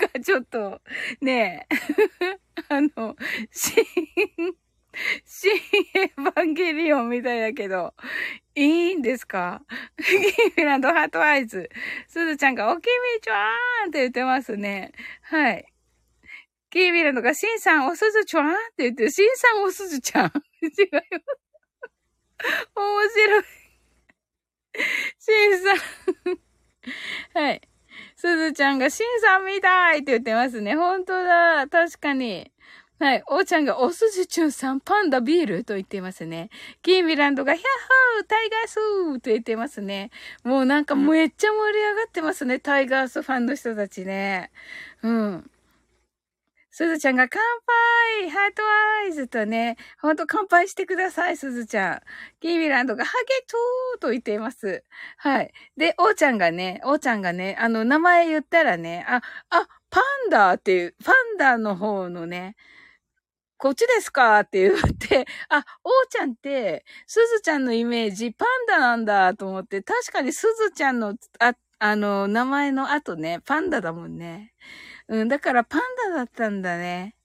[0.00, 0.80] なんかちょっと、
[1.20, 1.76] ねえ、
[2.68, 3.16] あの、
[3.52, 4.54] シン、
[5.24, 5.52] 新
[5.94, 7.94] エヴァンゲリオンみたいだけど、
[8.54, 9.62] いいんですか？
[9.96, 11.70] キーミランド heart eyes。
[12.08, 14.92] すずちゃんがおきみちゃーんって言ってますね。
[15.22, 15.66] はい。
[16.70, 19.10] キーミランドがシンさんおすずちゃんって言ってる。
[19.10, 20.26] シンさんおすずちゃん。
[20.26, 20.74] 違います。
[22.76, 23.44] 面白い。
[25.18, 25.74] シンさ
[27.36, 27.60] んはい。
[28.16, 30.74] すずちゃんがシンさんみたいって言ってますね。
[30.76, 31.66] 本当だ。
[31.68, 32.52] 確かに。
[33.00, 33.22] はい。
[33.28, 36.50] おーちゃんが、おすじちゅんさん、パンダビールと言っていますね。
[36.82, 37.66] キーミランドが、ヒャッ
[38.18, 40.10] ホータイガースーと言ってますね。
[40.42, 42.58] もうなんかめっちゃ盛り上がってますね。
[42.58, 44.50] タイガースファンの人たちね。
[45.02, 45.50] うん。
[46.72, 47.40] すずちゃんが乾
[48.20, 48.62] 杯ハート
[49.04, 52.00] アイズとね、ほんと乾杯してください、すずちゃん。
[52.40, 54.82] キーミランドがハゲトーと言っています。
[55.16, 55.52] はい。
[55.76, 62.56] で、おーちゃんがね、おーちゃんがね、あの、名前言ったらね、あ、あ、パンダっていう、パンダの方のね、
[63.58, 64.40] こっちですか？
[64.40, 74.52] って言って、 あ、おーちゃんって、すずちゃんのイメージ、パンダなんだと思って、確かにすずちゃんの、あ、あの、名前の後ね、パンダだもんね。
[75.08, 77.16] うん、だからパンダだったんだね。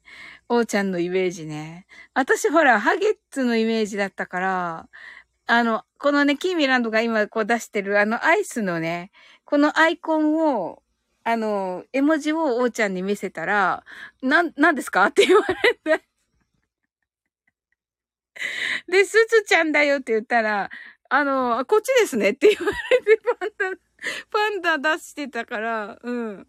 [0.50, 1.88] おーちゃんのイメージね。
[2.16, 4.90] 私ほら、ハゲッツのイメージだったから、
[5.48, 9.12] あの、このね、キーミランドが今こう出してるあのアイスのね、
[9.46, 10.84] このアイコンを、
[11.26, 13.84] あの、絵文字をおーちゃんに見せたら、
[14.24, 15.06] なん、なんですか？
[15.08, 15.44] って言わ
[15.86, 16.06] れて。
[18.88, 20.70] で、すずちゃんだよって言ったら、
[21.10, 23.78] あの、こっちですねって言われてパンダ、
[24.32, 26.48] パンダ出してたから、うん。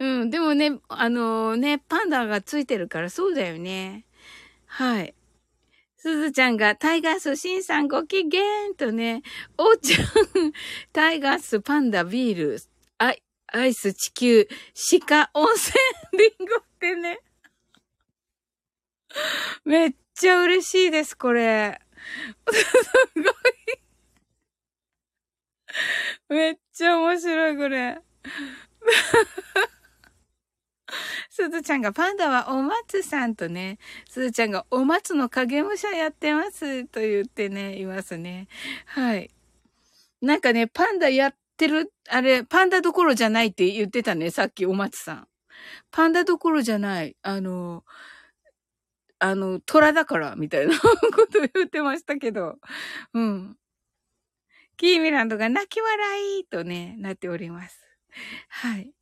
[0.00, 4.04] うん、でもね、あのね、パンダがついてるからそうだよね。
[4.66, 5.14] はい。
[5.96, 8.42] すずちゃんが、タイガース、シンさんご機嫌
[8.76, 9.22] とね、
[9.56, 10.52] おーちゃん、
[10.92, 12.58] タイガース、パンダ、ビール、
[12.98, 14.48] アイ、アイス、地球、
[15.06, 15.74] 鹿、温泉、
[16.12, 17.18] リンゴってね。
[19.64, 21.80] めっちゃ嬉しいです、これ。
[22.50, 22.64] す
[23.16, 23.34] ごい。
[26.28, 28.00] めっちゃ面白い、これ。
[31.30, 33.78] すずちゃんがパンダはお松さんとね、
[34.08, 38.48] すずちゃんがお松の影武者やってますと言ってね、いますね。
[38.86, 39.30] はい。
[40.20, 45.28] なんかね、パンダやってる、あれ、パンダどころじゃないって言ってたね、さっきお松さん。
[45.90, 47.16] パンダどころじゃない。
[47.22, 47.84] あの、
[49.20, 52.58] あの、虎だから、みたいな こと言ってましたけど。
[53.14, 53.58] うん。
[54.76, 57.80] キーミランドが泣き笑いとね、なっております。
[58.48, 58.92] はい。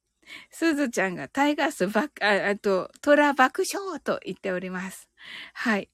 [0.51, 5.09] すずちゃんがタイガースバク、ああと、トラ爆笑と言っております。
[5.53, 5.91] はい。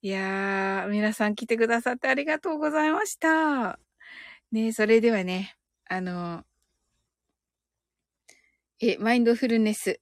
[0.00, 3.78] いやー、皆さん来てくださってありがとうございました。
[4.52, 5.56] ねそれではね、
[5.88, 6.44] あの、
[8.80, 10.00] え、マインドフルネス、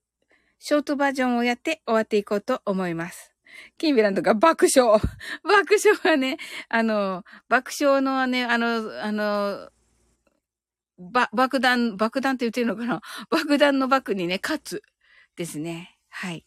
[0.61, 3.33] ショートバージョンをやって終わっていこうと思います。
[3.79, 5.01] キンビランドが爆笑。
[5.43, 6.37] 爆笑はね、
[6.69, 9.71] あの、爆笑のね、あの、あの、
[10.99, 13.01] ば、爆弾、爆弾って言ってるのかな？
[13.31, 14.83] 爆弾の爆にね、勝つ
[15.35, 15.99] ですね。
[16.11, 16.45] はい。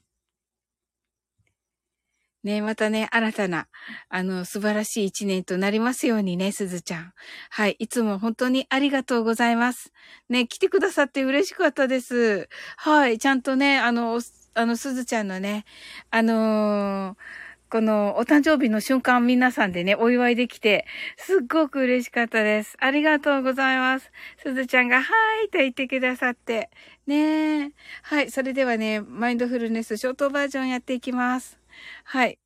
[2.43, 3.67] ね、またね、新たな、
[4.09, 7.13] あの、素晴らしい一年となりますようにね、すずちゃん。
[7.49, 7.75] はい。
[7.79, 9.93] いつも本当にありがとうございます。
[10.29, 12.49] ね、来てくださって嬉しかったです。
[12.77, 13.17] はい。
[13.17, 14.19] ちゃんとね、あの、
[14.55, 15.65] あの、すずちゃんのね、
[16.11, 20.85] あのーこのお誕生日の瞬間皆さんでね、お祝いできて、
[21.17, 22.77] すっごく嬉しかったです。
[22.79, 24.11] ありがとうございます。
[24.43, 26.69] すずちゃんが、はーいと言ってくださって。
[27.07, 27.71] ね。
[28.03, 28.29] はい。
[28.29, 31.62] それではね、マインドフルネスショートバージョンやっていきます。
[32.03, 32.39] はい。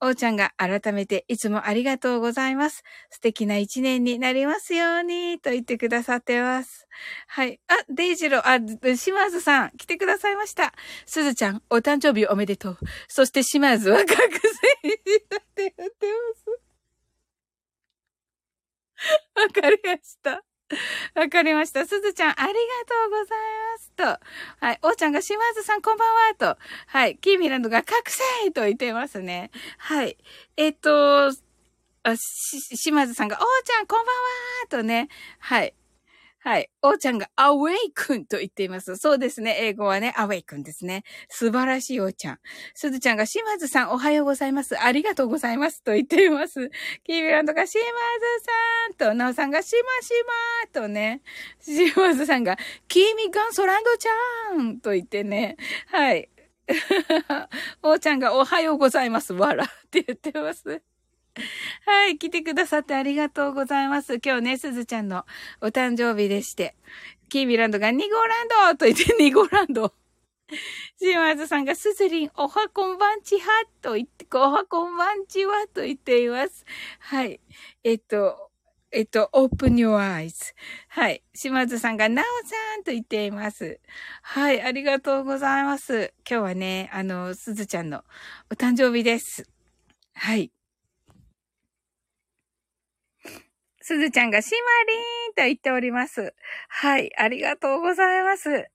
[0.00, 2.82] おーちゃんが改めていつもありがとうございます。
[3.08, 6.88] 素敵な一年になりますように、と言ってくださってます。
[7.28, 7.60] はい。
[7.68, 10.74] あ、デイジロー、あ、島津さん、来てくださいました。
[11.06, 12.78] すずちゃん、お誕生日おめでとう。
[13.06, 14.18] そして島津は覚醒
[14.88, 16.62] したって言ってます。
[19.34, 20.51] わかりました。
[21.14, 21.86] わかりました。
[21.86, 23.38] すずちゃん、ありがとうござい
[23.72, 23.92] ます
[24.60, 24.64] と。
[24.66, 24.78] はい。
[24.82, 26.58] おーちゃんが島津さんこんばんはと。
[26.86, 27.16] はい。
[27.18, 29.50] キーミランドが覚醒と言ってますね。
[29.78, 30.16] はい。
[30.56, 34.12] えっと、あ、し、島津さんが、おーちゃんこんばんは
[34.70, 35.08] とね。
[35.38, 35.74] はい。
[36.44, 36.68] はい。
[36.82, 38.96] おーちゃんがアウェイクンと言っています。
[38.96, 39.58] そうですね。
[39.60, 41.04] 英語はね、アウェイクンですね。
[41.28, 42.38] 素晴らしいおーちゃん。
[42.74, 44.76] すずちゃんが島津さんおはようございます。
[44.76, 46.68] ありがとうございますと言っています。
[47.04, 50.10] キービランドが島津さんと、なおさんがしまし
[50.74, 51.22] まとね。
[51.60, 52.56] 島津さんが、
[52.88, 55.56] キーミガンソランドちゃんと言ってね。
[55.86, 56.28] はい。
[57.84, 59.32] おーちゃんがおはようございます。
[59.32, 60.82] わらって言ってます。
[61.86, 64.20] はい、来てくださってありがとうございます。
[64.24, 65.24] 今日ね、すずちゃんの
[65.60, 66.76] お誕生日でして、
[67.28, 69.94] キービランドがニゴランドと言ってニゴランド。
[71.00, 73.46] シマズさんがすずりん、おはこんばんちは
[73.80, 76.66] と言って、おはこんばんちはと言っています。
[76.98, 77.40] はい。
[77.82, 78.50] えっと、
[78.90, 80.52] えっと、open your eyes.
[80.88, 81.22] はい。
[81.32, 83.80] 島津さんが、なおさんと言っています。
[84.20, 84.60] はい。
[84.60, 86.12] ありがとうございます。
[86.28, 88.04] 今日はね、あの、すずちゃんの
[88.50, 89.48] お誕生日です。
[90.12, 90.52] はい。
[93.82, 94.56] すずちゃんがシマ
[94.92, 94.98] リー
[95.32, 96.34] ンと言っております。
[96.68, 98.68] はい、ありがとうございます。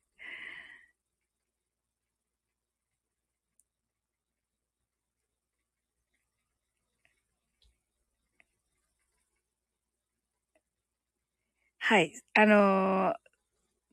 [11.79, 13.13] はい、あの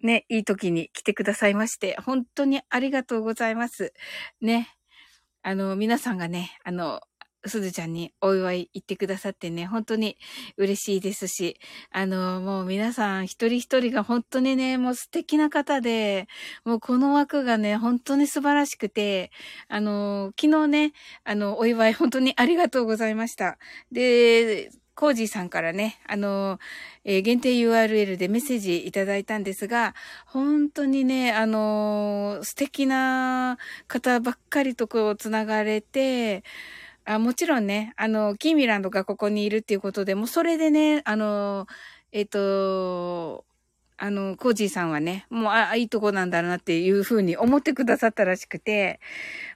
[0.04, 3.92] ー、ね、いい時に来てくださいまして、本当にありがとうございます。
[4.40, 4.68] ね。
[5.42, 7.00] あの、皆さんがね、あの、
[7.46, 10.16] すずちゃんにお祝い言ってくださってね、本当に
[10.56, 11.58] 嬉しいですし、
[11.90, 16.28] あの、もう皆さん一人一人が本当にね、もう素敵な方で、
[16.64, 19.30] もうこの枠がね、本当に素晴らしくて、
[19.68, 20.92] あの、昨日ね、
[21.24, 23.58] あの、お祝い本当にありがとうございました。
[23.92, 26.60] で、コージーさんからね、あの、
[27.04, 36.44] えー、限定 URL でメッセージいただいたんですが、本当にね、あの素敵な方ばっかりとこう繋がれて、
[37.06, 41.66] あもちろんね、あの、キーミランドがここにいるっていうことで、もうそれでね、あの、
[42.12, 43.44] えっ、と、
[43.96, 49.00] あの、コージーさんはね、もう、あ、いいとこなんだなっていうふうに思ってくださったらしくて、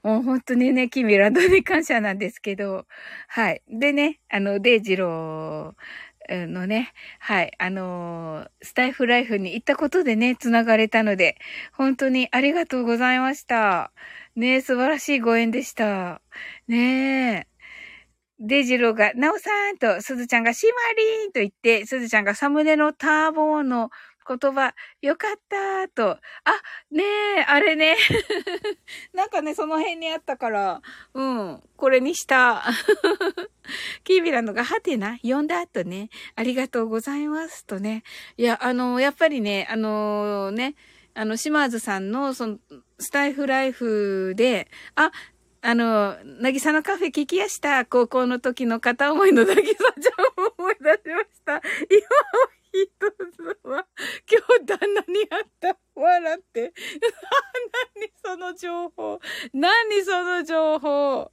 [0.02, 2.86] もう本当にね、キミランドに感謝なんですけど、
[3.28, 3.62] はい。
[3.68, 5.82] でね、あの、デイジロー、
[6.30, 11.38] のね、はい、あの、スタイフライフに行ったことでね、繋がれたので、
[11.72, 13.92] 本当にありがとうございました。
[14.38, 16.22] ねえ素晴らしいご縁でした。
[16.68, 17.46] ねえ。
[18.38, 23.90] デジローが、ナオさんと、すずちゃんがシマリーンと言って、すずちゃんがサムネのターボーの
[24.28, 26.10] 言葉、よかったと。
[26.10, 26.20] あ、
[26.92, 27.02] ね
[27.38, 27.96] え、あれね。
[29.12, 30.82] なんかね、その辺にあったから、
[31.14, 32.62] うん、これにした。
[34.04, 38.04] キービランドが、はてな、呼んだ後ね、ありがとうございますとね。
[38.36, 40.76] いや、あの、やっぱりね、あのね、
[41.14, 42.58] あの、島津さんの、その、
[42.98, 45.12] スタイフライフで、あ、
[45.60, 47.84] あの、なぎさのカフェ聞きやした。
[47.84, 51.54] 高校の時の片思いのなぎさちゃんを思い出しました。
[51.54, 51.62] 今
[52.82, 53.86] 一つは、
[54.30, 55.76] 今日旦那に会った。
[55.98, 56.72] 笑って。
[57.98, 59.20] 何その情報。
[59.52, 61.30] 何その情報。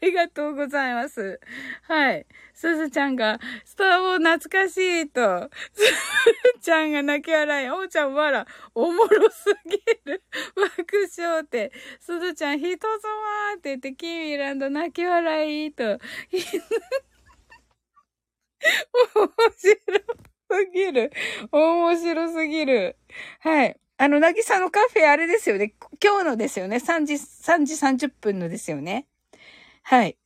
[0.00, 1.40] りがとうございます。
[1.82, 2.26] はい。
[2.54, 5.50] すずちゃんが、スターを懐かしいと。
[5.72, 7.70] すずちゃんが泣き笑い。
[7.70, 8.44] おうちゃん笑。
[8.74, 10.22] おもろすぎる。
[10.54, 11.72] 爆笑って。
[11.98, 15.98] すずちゃん人様って言って、キーミランド泣き笑いと。
[19.14, 19.80] 面白
[20.50, 21.12] すぎる。
[21.52, 22.98] 面白すぎる。
[23.40, 23.80] はい。
[23.98, 25.74] あの、なぎさのカフェあれですよね。
[26.02, 26.78] 今日のですよね。
[26.78, 29.06] 3時、3時30分のですよね。
[29.82, 30.18] はい。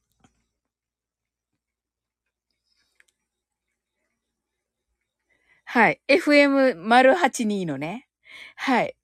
[5.64, 6.00] はい。
[6.08, 8.08] FM082 のね。
[8.56, 8.96] はい。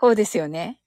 [0.00, 0.80] そうですよね。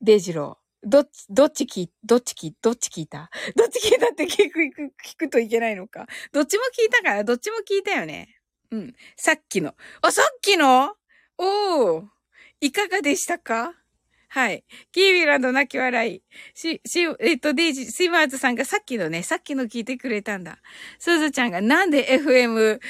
[0.00, 0.61] デジロー。
[0.84, 3.30] どっち、どっち聞、どっち聞、どっち聞いた？
[3.56, 6.06] どっち聞いたって聞く、聞く、聞くといけないのか？
[6.32, 8.36] どっちも聞いたから、どっちも聞いたよね。
[8.70, 8.94] うん。
[9.16, 9.74] さっきの。
[10.00, 10.94] あ、さっきの？
[11.38, 12.04] おー。
[12.60, 13.74] いかがでしたか？
[14.34, 14.64] はい。
[14.92, 16.22] キービランド泣き笑い。
[16.54, 20.56] し、し、えっと、デイジ、シマーズさんがさっきのね、さっきの聞いてくれたんだ。
[20.98, 22.80] すずちゃんがなんで FM、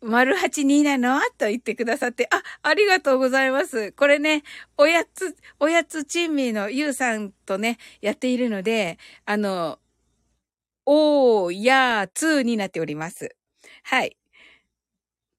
[0.00, 1.20] 丸82なの？
[1.36, 3.90] と言ってくださって、あ、ありがとうございます。
[3.94, 4.44] これね、
[4.78, 9.80] おやつ、おやつチンミーのゆうさんとね、やっているので、あの、
[10.86, 13.34] おー、やー、つになっております。
[13.82, 14.19] はい。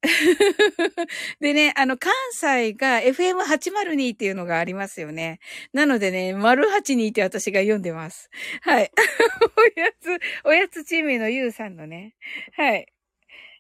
[1.39, 5.39] でね、あの、関西が FM802 っていうのがありますよね。
[5.73, 8.29] なのでね、丸82って私が読んでます。
[8.61, 8.91] はい。
[9.77, 12.15] おやつ、おやつチームのゆうさんのね。
[12.53, 12.87] はい。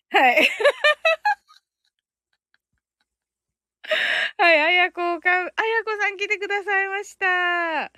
[0.09, 0.49] はい。
[4.37, 5.49] はい、あやこか、あや
[5.85, 7.25] こさん来てくださいました。
[7.27, 7.89] は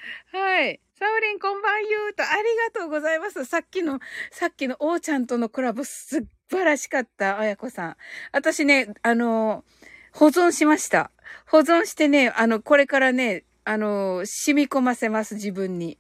[0.66, 0.80] い。
[1.00, 3.46] サオリンこんばんゆうと、ありがとうございます。
[3.46, 4.00] さっきの、
[4.32, 6.24] さっきのおーちゃんとのコラボすっ
[6.54, 7.98] 晴らしかった、あやこさん。
[8.32, 9.64] 私ね、あの、
[10.12, 11.12] 保存しました。
[11.48, 15.98] 保存してね、あの、これからね、あの、染み込ませます、自分に。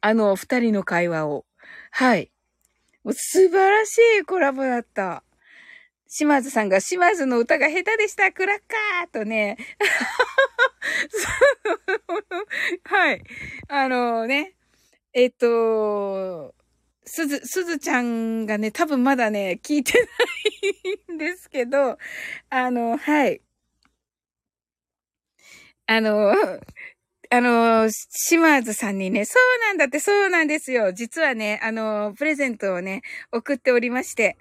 [0.00, 1.46] あの、二人の会話を。
[1.90, 2.30] はい。
[3.12, 5.22] 素晴らしいコラボだった。
[6.08, 9.56] 島津さんが、島津の歌が下手でした、クラッカーとね。
[12.84, 13.22] はい。
[13.68, 14.54] あのね、
[15.12, 16.54] えっと、
[17.04, 19.92] すず、すずちゃんがね、多分まだね、聞いて
[21.08, 21.98] ないんですけど、
[22.50, 23.40] あの、はい。
[25.86, 26.32] あの、
[27.30, 30.92] あの、島津さんにね、そうなんだって、そうなんですよ。
[30.92, 33.02] 実はね、あの、プレゼントをね、
[33.32, 34.36] 送っておりまして、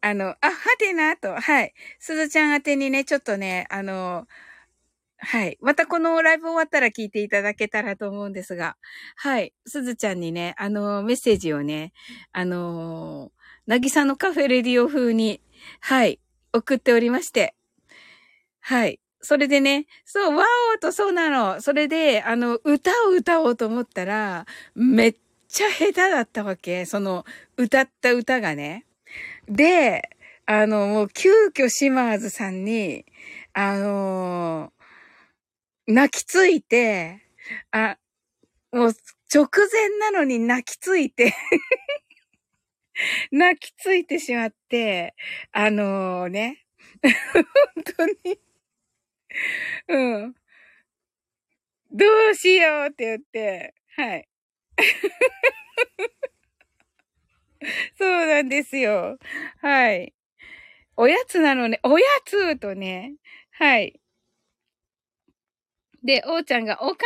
[0.00, 1.74] あの、あ、はてなと、はい。
[1.98, 4.26] すずちゃん宛てにね、ちょっとね、あの、
[5.18, 5.58] はい。
[5.60, 8.76] またこのライブ終わったら聞いていただけたらと思うんですが、
[9.16, 9.54] はい。
[9.66, 11.92] すずちゃんにね、あの、メッセージをね、
[12.32, 13.32] あの、
[13.66, 15.40] なぎさのカフェレディオ風に、
[15.80, 16.20] はい、
[16.54, 17.54] 送っておりまして、
[18.60, 19.00] はい。
[19.20, 20.44] それでね、そう、ワ
[20.76, 21.60] オとそうなの。
[21.60, 25.16] それで、あの、歌を歌おうと思ったら、めっ
[25.48, 26.84] ちゃ下手だったわけ。
[26.86, 27.24] その、
[27.56, 28.84] 歌った歌がね。
[29.48, 30.10] で、
[30.46, 33.04] あの、もう急遽シマーズさんに、
[33.54, 34.72] あの
[35.86, 37.22] 泣きついて、
[37.70, 37.96] あ、
[38.72, 38.92] もう
[39.34, 41.34] 直前なのに泣きついて
[43.32, 45.14] 泣きついてしまって、
[45.52, 46.66] あのー、ね、
[47.32, 47.44] 本
[47.96, 48.40] 当に
[49.88, 50.34] うん。
[51.90, 54.28] どうしようって言って、はい。
[57.98, 59.18] そうなんですよ。
[59.60, 60.14] はい。
[60.96, 63.14] おやつなのね、おやつとね、
[63.52, 64.00] はい。
[66.04, 66.96] で、おーちゃんが、おか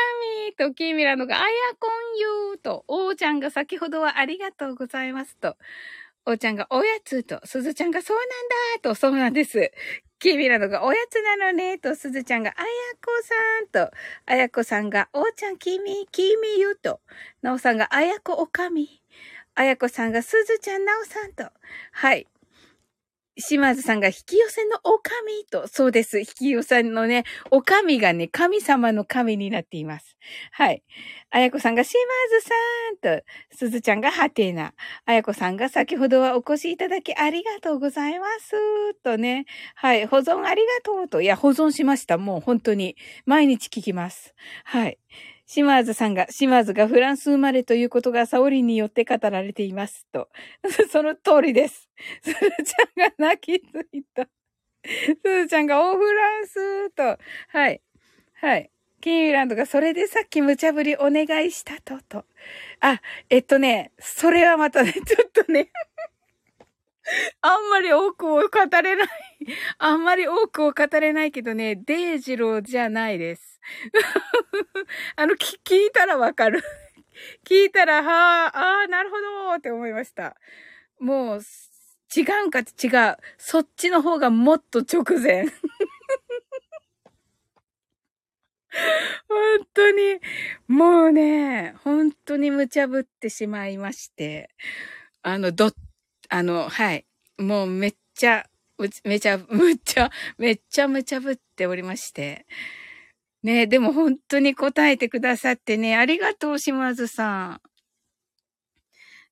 [0.48, 1.46] みと、キーミラのが、あや
[1.80, 5.56] こんゆーと、おーちゃんが先ほどはありがとうございますと。
[6.26, 8.28] おーちゃんがおやつと、すずちゃんがそうなん
[8.82, 9.72] だと、そうなんです。
[10.20, 12.68] キミラのがおやつなのねと、すずちゃんがあや
[13.04, 13.92] こさんと、
[14.26, 17.00] あやこさんがおーちゃんきみ、きみゆと、
[17.42, 19.01] なおさんがあやこおかみ、
[19.54, 21.44] あやこさんがすずちゃんなおさんと、
[21.92, 22.26] はい。
[23.38, 26.20] 島津さんが引き寄せのお神と、そうです。
[26.20, 30.16] 引き寄せのね、お神がね、神様の神になっています。
[30.50, 30.82] はい。
[31.30, 31.98] あやこさんが島
[32.40, 33.24] 津さんと、
[33.56, 34.74] すずちゃんがハテナ。
[35.06, 38.52] あやこさんが先ほどはお越しいただきありがとうございます。
[39.02, 39.46] とね。
[39.76, 40.06] はい。
[40.06, 41.22] 保存ありがとうと。
[41.22, 42.18] いや、保存しました。
[42.18, 42.96] もう本当に。
[43.24, 44.34] 毎日聞きます。
[44.64, 44.98] はい。
[45.46, 50.06] 島津さんが、島津がフランス生まれということがサオリンによって語られています。
[50.12, 50.28] と。
[50.90, 51.88] その通りです。
[52.22, 54.28] すずちゃんが泣きついた。
[54.84, 57.18] すずちゃんがオフランスと。
[57.48, 57.80] はい。
[58.34, 58.70] はい。
[59.00, 62.24] キーミランドがそれでさっき無茶ぶりお願いしたと、と。
[62.80, 65.70] あ、えっとね、それはまたね、ちょっとね
[67.42, 69.08] あんまり多くを語れない
[69.78, 73.60] あんまり多くを語れないけどね、デイジローじゃないです。
[75.16, 76.62] あの、聞いたらわかる
[77.44, 80.36] 聞いたら、はあ、ああ、なるほどって思いました。
[80.98, 81.40] もう、
[82.14, 82.62] 違うんか違
[83.12, 83.16] う。
[83.38, 85.46] そっちの方がもっと直前。
[89.28, 90.20] 本当に、
[90.68, 94.50] もうね、本当に無茶ぶってしまいまして、
[95.22, 95.74] あの、どっ、
[96.34, 97.04] あの、はい。
[97.36, 98.46] もうめっちゃ、
[99.04, 102.46] めちゃ、むっちゃ、 めっちゃ無茶ぶっておりまして。
[103.42, 107.60] ねでも本当に答えてくださってね、ありがとう、島津さ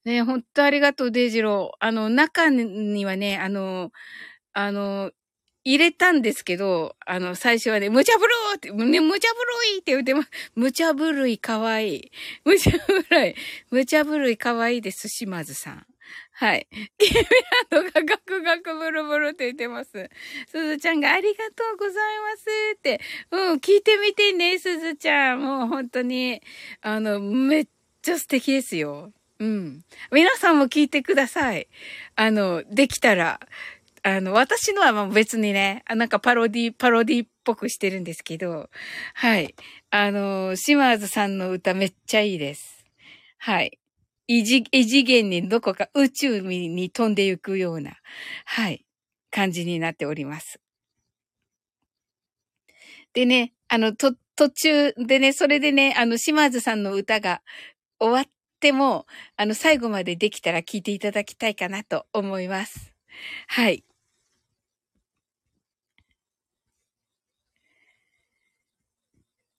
[0.05, 0.09] ん。
[0.09, 1.77] ね本当ありがとう、デイジロー。
[1.81, 3.93] あの、中にはね、あの、
[4.53, 5.11] あの、
[5.65, 10.31] 入れたんですけど、あの、最初はね、無茶ぶろーって、ね、無茶ぶろいって言ってます。
[10.55, 12.11] 無茶ぶるいかわいい。
[12.45, 13.35] 無茶ぶるい。
[13.71, 15.90] 無茶ぶるいかわいいです、島津さん。
[16.41, 16.67] はい。
[16.97, 17.21] キミ
[17.71, 19.91] ランドがガクガクブルブルって言ってます。
[20.49, 22.99] すずちゃんがありがとうございますって。
[23.31, 25.43] うん、聞いてみてね、すずちゃん。
[25.43, 26.41] もう本当に、
[26.81, 27.69] あの、めっ
[28.01, 29.13] ちゃ素敵ですよ。
[29.39, 29.85] うん。
[30.11, 31.69] 皆さんも聞いてください。
[32.17, 33.39] あの、できたら。
[34.03, 38.71] あの、私のはもう別にね、なんかパロディ、パロディっぽくしてるんですけど、
[39.13, 39.55] はい。
[39.91, 42.87] あの、島津さんの歌めっちゃいいです。
[43.37, 43.80] はい。
[44.33, 47.97] 異次異次元にどこか宇宙に飛んでいくような、
[48.45, 48.87] はい、
[49.33, 50.61] 感じになっております。
[53.13, 57.43] でね、あの、と、途中でね、それでね、あの、島津さんの歌が
[57.99, 59.07] 終わっても、
[59.37, 62.95] あの、最後までできたら聞いていただきたいかなと思います。
[63.49, 63.83] はい。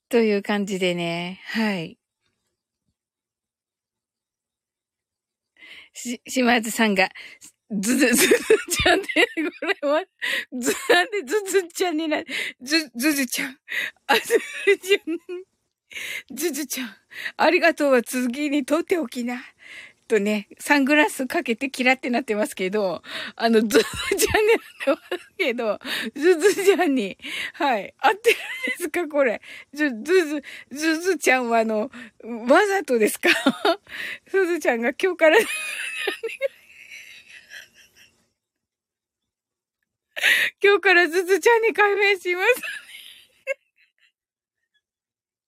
[0.07, 2.00] という感じでね、はい。
[5.93, 7.09] し、島津さんが、
[7.71, 8.27] ずず、ずず
[8.83, 10.03] ちゃんで、これは、
[10.59, 12.23] ず、なんでずずちゃんにな、
[12.61, 13.57] ず、ずずちゃん。
[14.07, 14.21] あ、ず
[14.65, 16.35] ずちゃん。
[16.35, 16.89] ずずちゃん。
[17.37, 19.41] ありがとうは次にとっておきな。
[20.11, 23.01] とね、サングラスかけてキラってなってますけど、
[23.37, 25.79] あの、ズズちゃんになってますけど、
[26.13, 27.17] ズズちゃんに、
[27.53, 28.39] はい、合ってるん
[28.77, 29.41] ですかこれ？
[29.73, 31.89] ズ、ズズ、ズちゃんはあの、
[32.23, 33.29] わざとですか？
[34.29, 35.37] ズズちゃんが今日から
[40.61, 42.61] 今日からズズちゃんに改名します。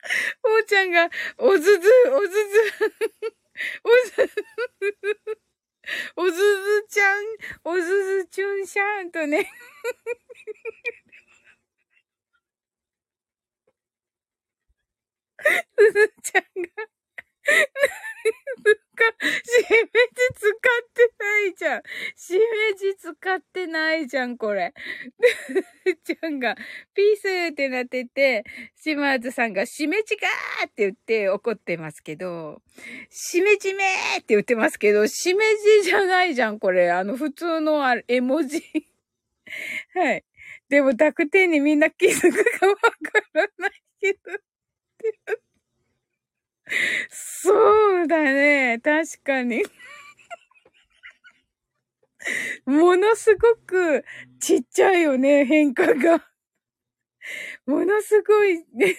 [0.42, 1.70] おーちゃんが、おずず、
[2.12, 2.30] おず
[3.30, 3.43] ず。
[3.84, 4.34] おずず、
[6.18, 7.26] おずずちゃん、
[7.66, 7.82] おず
[8.22, 9.50] ずちゅんしゃんとね。
[15.78, 16.70] すずちゃんが
[18.96, 19.04] か、
[19.44, 19.90] しめじ
[20.36, 20.54] 使っ
[20.94, 21.82] てないじゃん。
[22.16, 22.40] しめ
[22.78, 24.74] じ使ってないじゃん、これ。
[26.06, 26.56] ちゃんが、
[26.94, 28.44] ピースってなってて、
[28.76, 32.62] 島津さんが、しめじがーって言って怒ってますけど、
[33.10, 35.44] しめじめーって言ってますけど、しめ
[35.82, 36.92] じじゃないじゃん、これ。
[36.92, 38.62] あの、普通の絵文字。
[39.94, 40.24] はい。
[40.70, 42.90] でも、濁点にみんな気づくかわか
[43.34, 44.20] らないけど。
[47.10, 48.80] そうだね。
[48.84, 49.64] 確かに。
[52.66, 54.06] ものすごく
[54.40, 56.30] ちっちゃいよね、変化が。
[57.66, 58.96] ものすごい、ね、 し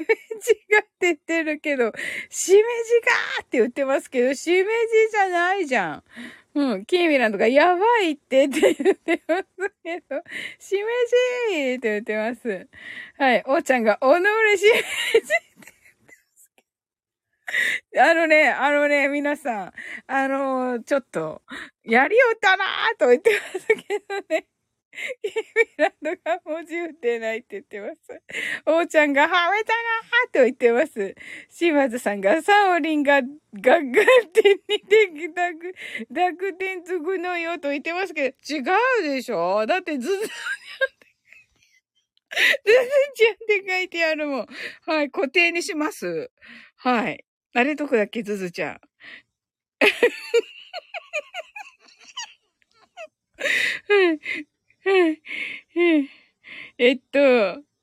[0.00, 1.92] めじがって言ってるけど、
[2.30, 6.04] しめじがーって言ってますけど、しめじじゃないじゃん。
[6.56, 9.44] うん、キーミランとかやばいってって言ってます
[9.84, 10.22] けど、
[10.58, 10.80] しめ
[11.52, 12.68] じーって言ってます。
[13.18, 16.14] はい、おーちゃんが、おのれしめじって言って
[17.92, 18.10] ます。
[18.10, 19.72] あのね、あのね、皆さん、
[20.06, 21.42] あのー、ちょっと、
[21.84, 24.46] やりよったなーと言ってますけどね。
[25.22, 25.36] キーミ
[25.76, 28.22] ランドが文字打てないって言ってます。
[28.64, 31.14] おーちゃんがはめたなーと言ってます。
[31.50, 33.26] 島津さんがサオリンがガッ
[33.62, 33.82] ガッ
[34.32, 35.74] テンにできたく、
[36.10, 38.64] 濁点つぐのよと言ってますけど、違う
[39.02, 39.66] でしょ？
[39.66, 40.36] だってずずちゃんって、
[42.64, 42.78] ずず
[43.14, 44.46] ちゃんって書いてあるもん。
[44.86, 46.30] はい、固定にします。
[46.76, 47.24] はい。
[47.54, 48.80] あれどこだっけ、ずずちゃん。
[56.78, 57.18] えっと、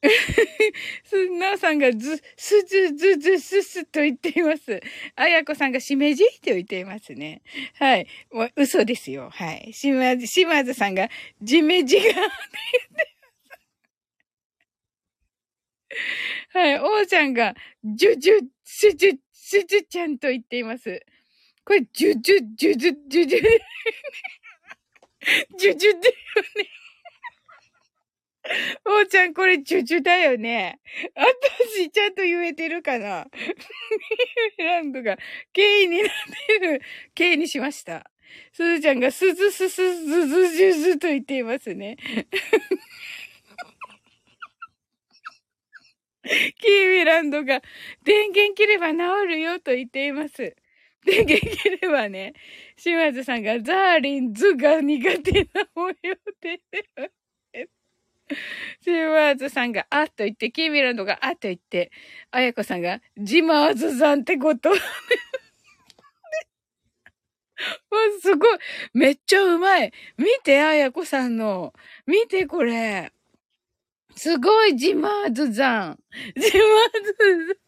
[1.04, 4.82] すなさんがず、すずずずすすと言っています。
[5.16, 7.42] あやこさんがしめじと言っていますね。
[7.76, 8.08] はい。
[8.32, 9.30] もう嘘ですよ。
[9.32, 9.74] はい。
[9.74, 11.10] しまず、しまずさんが
[11.42, 12.24] じめじが言って
[16.52, 16.80] はい。
[16.80, 21.02] おうちゃんが、じゅじゅ、すじゅ、すじゅちゃんと言っています。
[21.66, 23.40] これ、じゅじゅ、じゅじゅ、じゅじゅ、
[25.58, 26.14] じゅじゅってよ
[26.58, 26.83] ね。
[28.86, 30.80] おうちゃん、これ、ジュジュだよね。
[31.16, 33.28] 私、ちゃんと言えてるかな
[34.58, 35.18] ランドが、
[35.54, 36.12] K になっ
[36.48, 36.82] てる。
[37.16, 38.10] K にしました。
[38.52, 41.96] すずちゃんが、すずすすずずじゅずと言っていますね。
[46.24, 47.62] キーミランドが、
[48.04, 50.56] 電源切れば治るよと言っています。
[51.06, 52.34] 電源切ればね、
[52.78, 56.62] 島津さんが、ザーリンズが苦手な模様で。
[58.82, 61.92] シーワーズさんがあっと言って、キーミランドがあっと言って、
[62.32, 64.70] あやこさんがジマーズさんってこと。
[67.92, 68.60] わ、すごい。
[68.94, 69.94] めっちゃうまい。
[70.18, 71.74] 見て、あやこさんの。
[72.06, 73.12] 見て、これ。
[74.16, 76.00] すごい、ジマーズさん。
[76.36, 76.52] ジマー
[77.04, 77.63] ズさん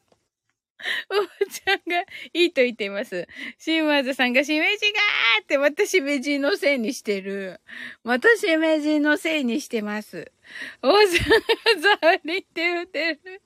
[1.09, 2.01] おばちゃんが
[2.33, 3.27] いいと言っています。
[3.57, 7.61] シーマーズさんがしめじがーってまたしめじのせいにしてる。
[8.03, 10.31] またしめじのせいにしてます。
[10.81, 13.41] おばちゃんがザーリって言ってる。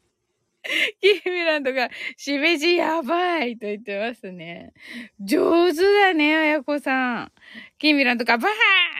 [1.01, 4.73] キーミランドが、しめじやばいと言ってますね。
[5.19, 7.31] 上手だね、あやこさん。
[7.77, 8.49] キーミランドがバ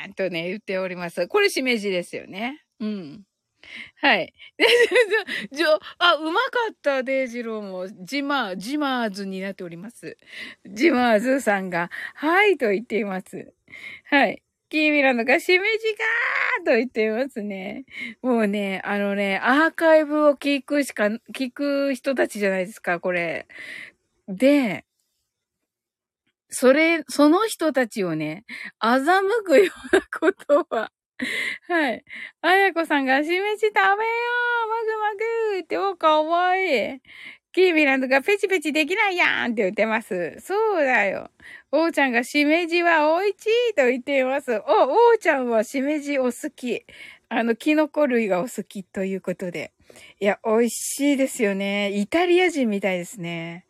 [0.06, 1.28] ーンとね、言っております。
[1.28, 2.64] これしめじですよね。
[2.80, 3.26] うん。
[4.02, 4.34] はい。
[5.52, 7.88] じょ、あ、うまかった、デイジローも。
[8.06, 10.18] ジマー、ジマーズになっております。
[10.66, 13.54] ジマーズさんが、はいと言っています。
[14.06, 14.44] はい。
[14.70, 17.86] キーミラのがしめじがーと言っていますね。
[18.22, 21.06] もうね、あのね、アーカイブを聞くしか、
[21.36, 23.48] 聞く人たちじゃないですか、これ。
[24.28, 24.86] で、
[26.50, 28.44] それ、その人たちをね、
[28.82, 30.92] 欺くようなことは
[31.68, 32.04] はい。
[32.42, 33.96] あやこさんが、しめじ食べよう
[34.70, 37.02] マグマグって、お、かわいい。
[37.52, 40.38] キーミランドがペチペチできないやんって言ってます。
[40.40, 41.32] そうだよ。
[41.72, 44.52] おうちゃんがしめじはおいちいと言っています。
[44.52, 44.62] お、お
[45.16, 46.86] うちゃんはしめじお好き。
[47.28, 49.72] あの、キノコ類がお好きということで。
[50.20, 51.92] いや、美味しいですよね。
[51.92, 53.66] イタリア人みたいですね。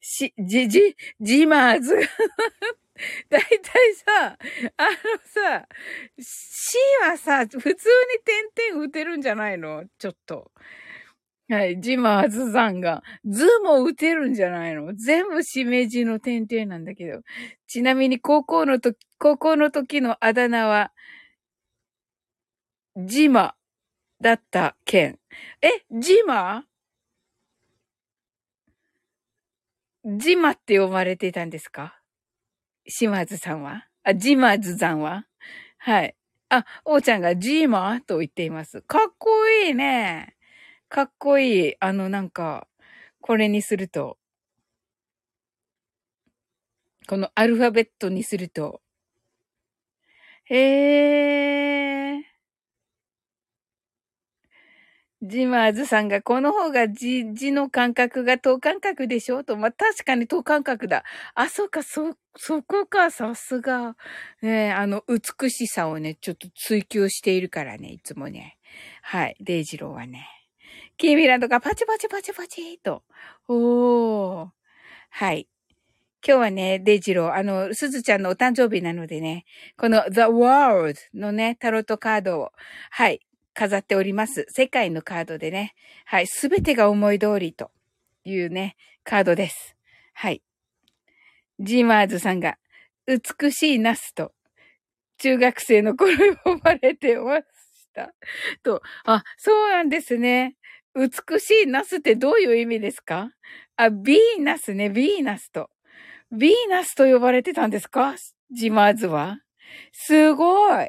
[0.00, 1.96] し、じ、じ、ジマーズ。
[3.28, 4.38] だいたいさ、
[4.76, 4.90] あの
[5.24, 5.68] さ、
[6.18, 7.74] C はさ、普通に
[8.56, 9.84] 点々打てるんじゃないの？
[9.98, 10.50] ちょっと。
[11.48, 13.02] はい、ジマーズさんが。
[13.24, 14.94] 図も打てるんじゃないの？
[14.94, 17.22] 全部しめじの点々なんだけど。
[17.66, 20.92] ちなみに高校の時、高校の時のあだ名は、
[22.96, 23.54] ジマ
[24.20, 25.18] だった件。
[25.62, 26.64] え、ジマ？
[30.04, 31.99] ジマって呼ばれていたんですか？
[32.88, 33.86] 島津さんは？
[34.04, 35.26] あ、ジマズさんは？
[35.78, 36.16] はい。
[36.50, 38.82] あ、おうちゃんがジーマーと言っています。
[38.82, 40.36] かっこいいね。
[40.88, 41.74] かっこいい。
[41.80, 42.68] あの、なんか、
[43.20, 44.18] これにすると、
[47.06, 48.80] このアルファベットにすると、
[50.50, 52.29] へー。
[55.22, 59.44] ジマーズさんが、この方が字、字の感覚が等間隔でしょ？
[59.44, 61.04] と、まあ、確かに等間隔だ。
[61.34, 63.96] あ、そうか、そ、そこか、さすが。
[64.40, 68.56] ねあの、美しさをね、ちょっと追求しているからね、いつもね。
[69.02, 70.26] はい、デイジローはね。
[70.96, 73.02] キーミランドがパチパチパチパチと。
[73.46, 74.48] おー。
[75.10, 75.48] はい。
[76.26, 79.44] 今日はね、デイジロー、あの、すずちゃんのお誕生日なのでね、
[79.76, 82.52] この The World のね、タロットカードを、
[82.90, 83.20] はい、
[83.60, 84.46] 飾っております。
[84.48, 85.74] 世界のカードでね。
[86.06, 86.26] はい。
[86.26, 87.70] すべてが思い通りと
[88.24, 89.76] いうね、カードです。
[90.14, 90.42] はい。
[91.58, 92.56] ジーマーズさんが、
[93.06, 94.32] 美しいナスと、
[95.18, 97.44] 中学生の頃呼ばれてまし
[97.92, 98.14] た。
[98.62, 100.56] と、あ、そうなんですね。
[100.94, 103.28] 美しいナスってどういう意味ですか？
[103.76, 105.68] あ、ビーナスね、ビーナスと。
[106.32, 108.16] ビーナスと呼ばれてたんですか？
[108.50, 109.40] ジマーズは。
[109.92, 110.88] すごい。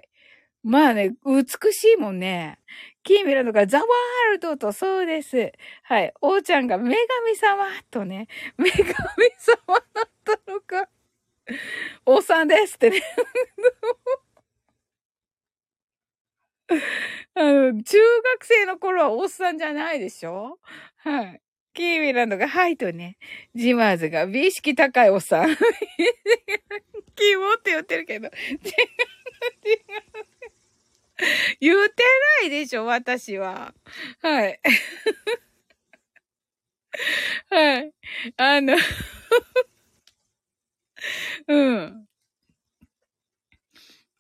[0.63, 2.59] まあね、美しいもんね。
[3.03, 5.51] キーミラのがザワールドとそうです。
[5.83, 6.13] はい。
[6.21, 8.27] 王ちゃんが女神様とね、
[8.59, 8.93] 女神様
[9.93, 10.87] だったのか。
[12.05, 13.01] おっさんですってね。
[17.33, 20.59] あの、中学生の頃はおっさんじゃないでしょ？
[20.97, 21.41] はい。
[21.73, 23.17] キーミランドが、はいとね、
[23.55, 25.55] ジマーズが、美意識高いおっさん。
[27.15, 30.30] キーモって言ってるけど、違う、違う。
[31.59, 32.03] 言うて
[32.41, 33.73] ないでしょ、私は。
[34.21, 34.59] はい。
[37.49, 37.93] はい。
[38.37, 38.75] あの
[41.47, 42.07] うん。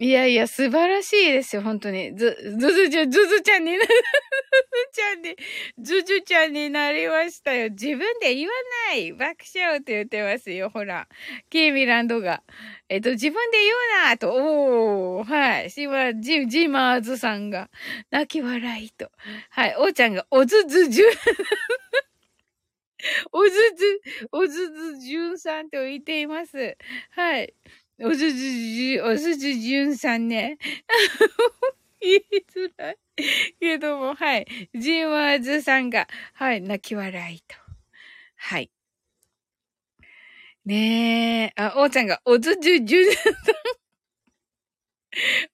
[0.03, 2.15] いやいや、素晴らしいですよ、本当に。
[2.17, 3.93] ず、ずずちゃん、ずずちゃんにな、ずず
[4.93, 5.35] ちゃんに、
[5.77, 7.69] ずずちゃんになりましたよ。
[7.69, 8.53] 自分で言わ
[8.89, 11.07] ない爆笑って言ってますよ、ほら。
[11.51, 12.41] キーミランドが。
[12.89, 13.77] えっと、自分で言う
[14.09, 15.69] なと、おー、はい。
[15.69, 17.69] しま、ジ、ジマーズさんが、
[18.09, 19.11] 泣き笑いと。
[19.51, 19.75] はい。
[19.77, 21.11] おーちゃんが、おずずじゅん、
[23.31, 26.75] おずず、おずずじゅんさんと言っています。
[27.11, 27.53] はい。
[28.03, 30.57] おすずじゅ、おすずじゅんさんね。
[32.01, 32.97] 言いづらい。
[33.59, 34.47] けども、はい。
[34.73, 37.55] ジンワーズさんが、はい、泣き笑いと。
[38.37, 38.71] はい。
[40.65, 41.61] ねえ。
[41.61, 43.31] あ、おーちゃんが、おずじゅじゅんさん。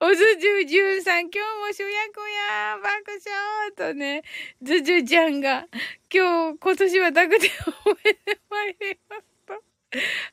[0.00, 4.22] おずじゅじゅんさん、今日も主役やー爆笑とね、
[4.62, 5.66] ずじゅちゃんが、
[6.10, 9.37] 今日、今年は濁点を終えてまいります。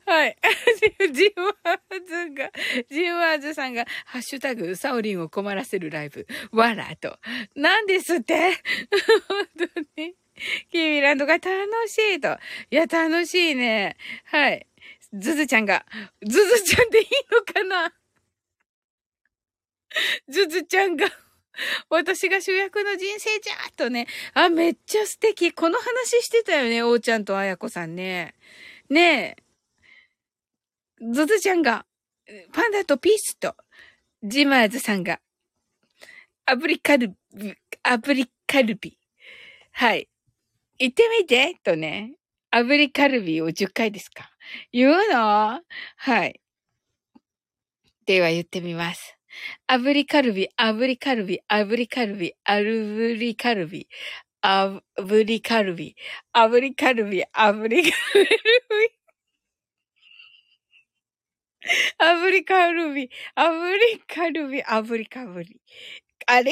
[0.05, 0.37] はい。
[1.13, 2.51] ジンワーズが、
[2.89, 7.17] ジンワーズさんが、ハッシュタグ、サオリンを困らせるライブ、わらと。
[7.55, 8.51] なんですって
[9.27, 10.15] 本当に。
[10.69, 11.47] キーミランドが楽
[11.87, 12.37] しいと。
[12.69, 13.95] いや、楽しいね。
[14.25, 14.67] はい。
[15.13, 15.85] ズズちゃんが、
[16.21, 17.93] ズズちゃんでいいのかな
[20.27, 21.05] ズズちゃんが、
[21.89, 24.07] 私が主役の人生じゃとね。
[24.33, 25.53] あ、めっちゃ素敵。
[25.53, 28.35] この話してたよね、おーちゃんとあやこさんね。
[28.89, 29.44] ねえ。
[31.11, 31.85] ズズちゃんが、
[32.51, 33.55] パンダとピースと、
[34.23, 35.19] ジマーズさんが、
[36.45, 37.53] アブリカルビ、
[37.83, 38.97] アブリカルビ。
[39.71, 40.09] はい。
[40.77, 42.13] 言ってみて、とね。
[42.51, 44.29] アブリカルビを10回ですか
[44.71, 45.61] 言うの？
[45.97, 46.39] はい。
[48.05, 49.17] では言ってみます。
[49.67, 53.87] 炙りカルビ、炙りカルビ、炙りカルビ、炙りカルビ、
[54.41, 54.81] 炙
[55.25, 55.95] りカルビ、
[56.33, 59.04] 炙りカルビ、炙りカルビ。
[61.99, 65.59] 炙りカルビ、炙りカルビ、炙りかぶり。
[66.27, 66.51] あれ？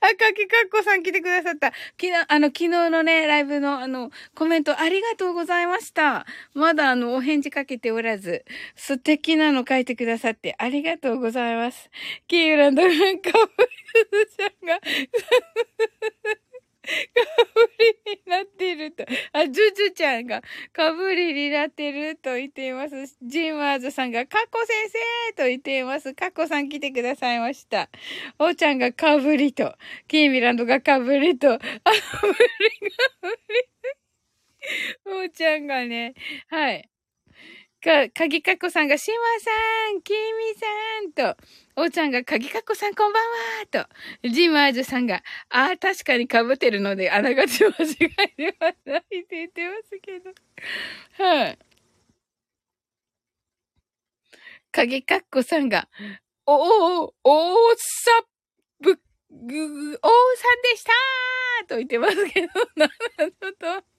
[0.00, 1.72] あ、かきかっこさん来てくださった。
[1.96, 6.26] きな、あの、昨日のね、ライブの、あの、コメントありがとうございました。
[6.54, 8.44] まだ、あの、お返事かけておらず、
[8.76, 11.90] 素敵なの書いてくださってありがとうございます。
[12.28, 14.80] キーランドなんか、ちゃんが、
[16.84, 16.90] か
[17.54, 17.60] ぶ
[18.06, 19.04] りになってると。
[19.32, 23.16] あ、ジュジュちゃんがかぶりになってると言っています。
[23.22, 24.90] ジンワーズさんがカッコ先
[25.28, 26.14] 生と言っています。
[26.14, 27.88] カッコさん来てくださいました。
[28.38, 29.74] おーちゃんがかぶりと、
[30.08, 31.70] キーミランドがかぶりと、あぶりか
[33.22, 33.36] ぶり。
[35.06, 36.14] おーちゃんがね、
[36.48, 36.88] はい。
[37.84, 39.50] か、かぎかっこさんが、しまさ
[39.98, 40.16] ん、きみ
[40.58, 41.42] さんと、
[41.76, 43.86] おーちゃんが、かぎかっこさんこんばんは
[44.22, 47.96] と、ジマージュさんが、ああ、確かに被ってるので、あながち間違い
[48.38, 50.30] ではないって言ってますけど。
[51.24, 51.58] はい、
[54.72, 55.88] かぎかっこさんが、
[56.46, 58.10] おお、おーさ
[58.80, 58.98] ぶ、
[59.30, 59.98] ぐ、おー
[60.36, 62.92] さんでしたーと言ってますけど、なる
[63.40, 63.50] ほ
[63.82, 63.93] ど。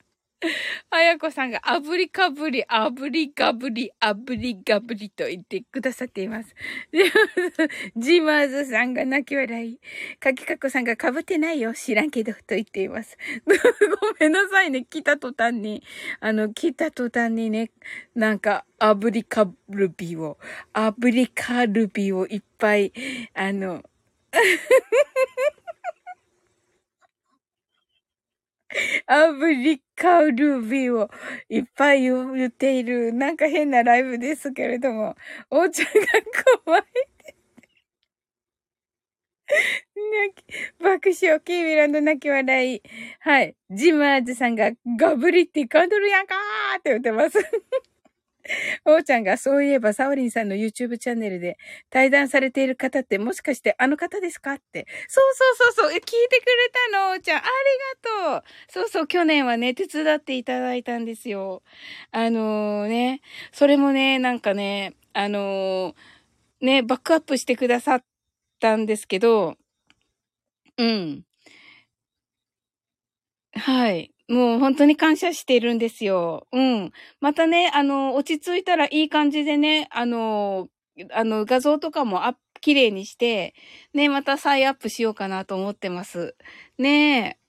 [0.90, 6.56] あやこさんが炙りかぶり、炙りがぶり、炙りがぶりと言ってくださっています。
[7.98, 9.80] ジマーズさんが泣き笑い。
[10.20, 13.18] かきかこさんがかぶってないよ、知らんけど、と言っています。
[13.46, 13.54] ご
[14.20, 15.84] めんなさいね、来た途端に。
[16.20, 17.72] あの、来た途端にね、
[18.14, 20.38] なんか、炙りカルビを、
[20.74, 22.94] 炙りカルビをいっぱい、
[23.34, 23.84] あの、
[29.07, 31.09] アブリカルビーを
[31.49, 35.15] いっぱい言っている、なんか変なライブですけれども、
[35.49, 35.91] おうちゃんが
[36.65, 36.84] 怖い。
[40.80, 42.82] 爆笑、キーミランド泣き笑い。
[43.19, 43.55] はい。
[43.69, 47.39] ジマーズさんがガブリって噛んどるやんかーって言ってます。
[48.86, 51.58] おーちゃんがそういえばサオリンさんの YouTube チャンネルで
[51.89, 54.88] 対談されている方ってもしかしてあの方ですかって。
[55.08, 55.98] そうそうそうそう。
[55.98, 57.38] 聞いてくれたの、おーちゃん。
[57.39, 57.48] あり
[58.30, 58.52] がとう。
[58.70, 61.64] そうそう、去年はね、手伝っていただいたんですよ。
[62.12, 63.22] あのー、ね、
[63.52, 68.04] それもね、なんかね、あのー、ね、バックアップしてくださっ
[68.60, 69.58] たんですけど、
[70.78, 71.26] うん。
[73.54, 74.14] はい。
[74.28, 76.47] もう本当に感謝しているんですよ。
[76.51, 76.91] うん。
[77.19, 80.67] またね、あの、落ち着いたらいい感じでね、あの、
[81.11, 83.53] あの、画像とかもアップ、綺麗にして、
[83.93, 86.36] ね、また再アップしようかなと思ってます。
[86.80, 87.45] ねえ。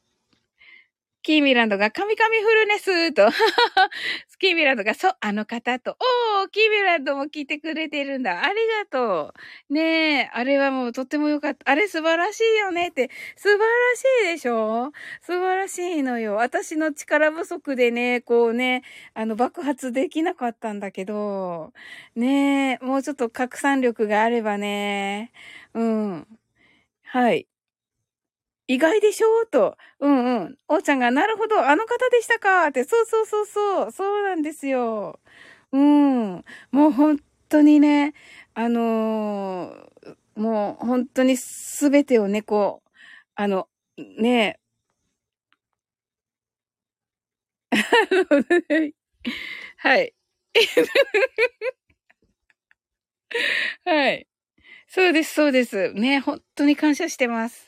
[1.26, 3.28] キーミランドが、カミカミフルネスと、
[4.30, 5.96] スキーミランドが、そう、あの方と、
[6.40, 8.44] おー、キーミランドも聞いてくれてるんだ。
[8.44, 9.34] ありがと
[9.68, 9.74] う。
[9.74, 11.68] ねえ、あれはもうとってもよかった。
[11.68, 13.64] あれ素晴らしいよねって、素晴ら
[13.96, 14.92] しいでしょ？
[15.20, 16.36] 素晴らしいのよ。
[16.36, 21.72] 私の力不足でね、こうね、あの、爆発できなかったんだけど、
[22.14, 25.32] ねえ、もうちょっと拡散力があればね、
[25.74, 26.28] うん。
[27.04, 27.48] はい。
[28.68, 29.46] 意外でしょ？
[29.46, 29.76] と。
[30.00, 30.58] うんうん。
[30.68, 32.84] おーちゃんが、なるほど、あの方でしたかって。
[32.84, 33.92] そうそうそうそう。
[33.92, 35.20] そうなんですよ。
[35.72, 36.44] うん。
[36.72, 38.14] もう本当にね、
[38.54, 42.90] あのー、もう本当にすべてをね、こう、
[43.36, 43.68] あの、
[44.18, 44.58] ね
[49.78, 50.14] はい。
[53.84, 54.26] はい。
[54.88, 55.92] そうです、そうです。
[55.94, 57.65] ね、本当に感謝してます。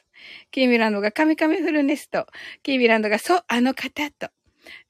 [0.51, 2.27] キーミランドがカミカミフルネスと、
[2.63, 4.29] キーミランドがそう、あの方と。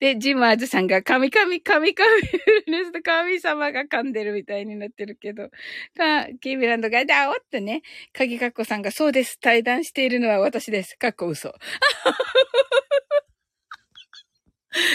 [0.00, 5.48] で、ジマーズさんがカミカミカミカミフルネスと神様が噛んでるみたいになってるけど、
[5.96, 9.38] か、キーミランドがダオってね、カギカッコさんがそうです。
[9.40, 10.96] 対談しているのは私です。
[10.98, 11.54] かっこ嘘。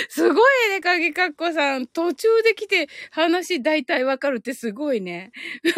[0.09, 1.87] すごいね、かぎかっこさん。
[1.87, 5.31] 途中で来て話大体わかるってすごいね。
[5.63, 5.73] す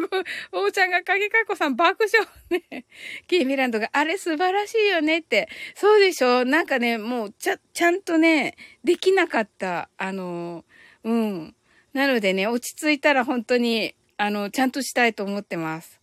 [0.00, 0.64] ごい。
[0.64, 2.28] おーちゃんがかぎかっこさん爆笑
[2.70, 2.86] ね。
[3.26, 5.48] キーミランドがあれ素晴らしいよねって。
[5.74, 6.44] そうでしょ？
[6.44, 9.88] なんかね、もうちゃ、ちゃんとね、できなかった。
[9.96, 10.64] あの、
[11.04, 11.54] うん。
[11.92, 16.01] なのでね、落ち着いたら本当に、あの、ちゃんとしたいと思ってます。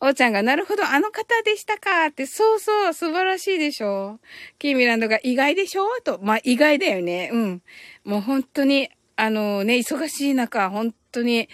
[0.00, 4.20] おーちゃんが、なるほど、あの方でしたかって、そうそう、素晴らしいでしょ
[4.58, 7.30] キーミランドが意外でしょと、まあ、意外だよね。
[7.32, 7.62] うん。
[8.04, 11.48] もう本当に、あのね、忙しい中、本当に、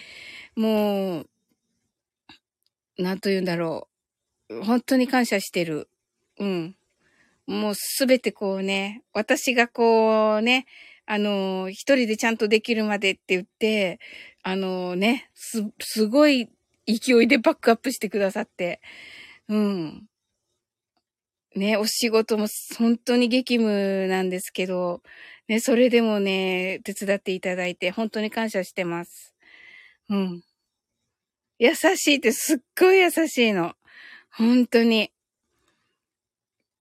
[0.55, 1.29] もう、
[2.97, 3.87] なんと言うんだろ
[4.49, 4.63] う。
[4.63, 5.89] 本当に感謝してる。
[6.39, 6.75] うん。
[7.47, 10.65] もうすべてこうね、私がこうね、
[11.05, 13.99] あの、一人でちゃんとできるまでって言って、
[14.43, 16.49] あのね、す、すごい
[16.87, 18.81] 勢いでバックアップしてくださって。
[19.49, 20.07] うん。
[21.55, 25.01] ね、お仕事も本当に激務なんですけど、
[25.47, 29.33] ね、それでもね、手伝っていただいて、本当に感謝してます。
[30.09, 30.43] うん。
[31.59, 33.75] 優しいってすっごい優しいの。
[34.31, 35.11] 本当に。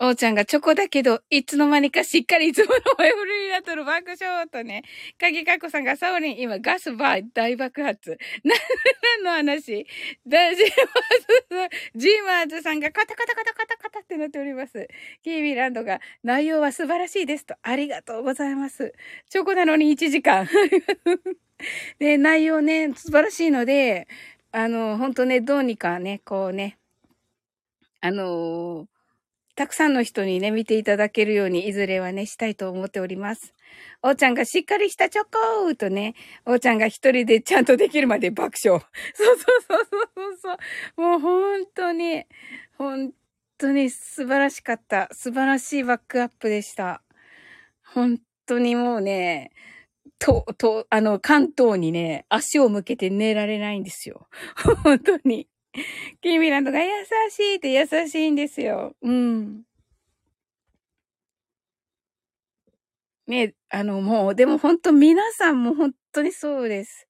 [0.06, 4.82] おーちゃんがチョコだけど、いつの間にかしっかりいつもの前振りになっとる爆笑とね。
[5.18, 8.18] かぎかこさんがサオリン今ガスバー大爆発。
[8.44, 8.54] な、
[9.22, 9.86] 何の話？
[10.26, 14.88] 大ジーマーズ、ジーマーズさんがカタカタカタカタカタってなっております。
[15.22, 17.54] キービランドが内容は素晴らしいですと。
[17.62, 18.92] ありがとうございます。
[19.30, 20.46] チョコなのに1時間。
[21.98, 24.06] で、内容ね、素晴らしいので、
[24.52, 26.76] あの、ほんとね、どうにかね、こうね、
[28.02, 28.93] あのー
[29.56, 33.54] たくさんの人にね、見ていただけるように、いずれはね、したいと思っております。
[34.02, 38.80] おーちゃんがしっかりしたチョコーとね、おーちゃんが一人でちゃんとできるまで爆笑。
[39.14, 41.00] そうそうそうそうそう。
[41.00, 42.24] もう本当に、
[42.78, 43.12] 本
[43.58, 45.08] 当に素晴らしかった。
[45.12, 47.02] 素晴らしいバックアップでした。
[47.84, 49.52] 本当にもうね、
[50.18, 54.28] と、と、あの、関東にね、足を向けて寝られないんですよ。
[54.82, 55.48] 本当に。
[56.22, 56.90] キーミランドが優
[57.30, 58.94] しいって優しいんですよ。
[59.02, 59.64] うん。
[63.26, 67.08] ねあの、もう、でも本当皆さんも本当にそうです。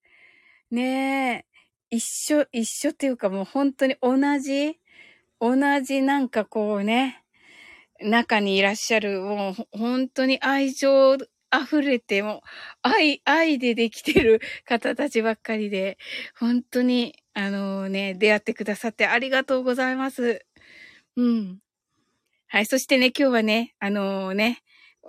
[0.70, 1.46] ね
[1.92, 1.96] え。
[1.96, 4.78] 一緒、一緒っていうかもう本当に同じ、
[5.40, 7.24] 同じなんかこうね、
[8.00, 12.42] 中にいらっしゃる、もう本当に愛情溢れて、も
[12.82, 15.98] 愛、愛でできてる方たちばっかりで、
[16.38, 20.44] 本当にあのね、出会ってくださってありがとうございます。
[21.16, 21.58] うん。
[22.46, 22.66] はい。
[22.66, 24.62] そしてね、今日はね、あのー、ね、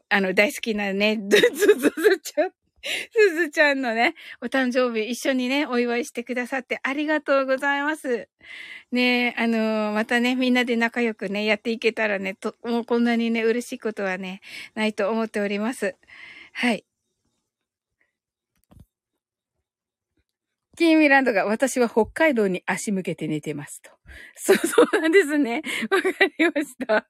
[0.09, 8.27] あの、大好きなね、ずずずずちゃん、すずちゃんのね、お誕生日一緒にね、お祝いしてくださってありがとうございます。
[8.91, 14.41] ね、あのー、またね、みんなで仲良くね、やっていけたらね、と、もうこんなにね、嬉しいことはね、
[14.73, 15.95] ないと思っております。
[16.53, 16.85] はい。
[20.75, 23.91] キーミランドが私は北海道に足向けて寝てますと。
[24.35, 25.61] そう そうなんですね。
[25.89, 27.07] わかりました。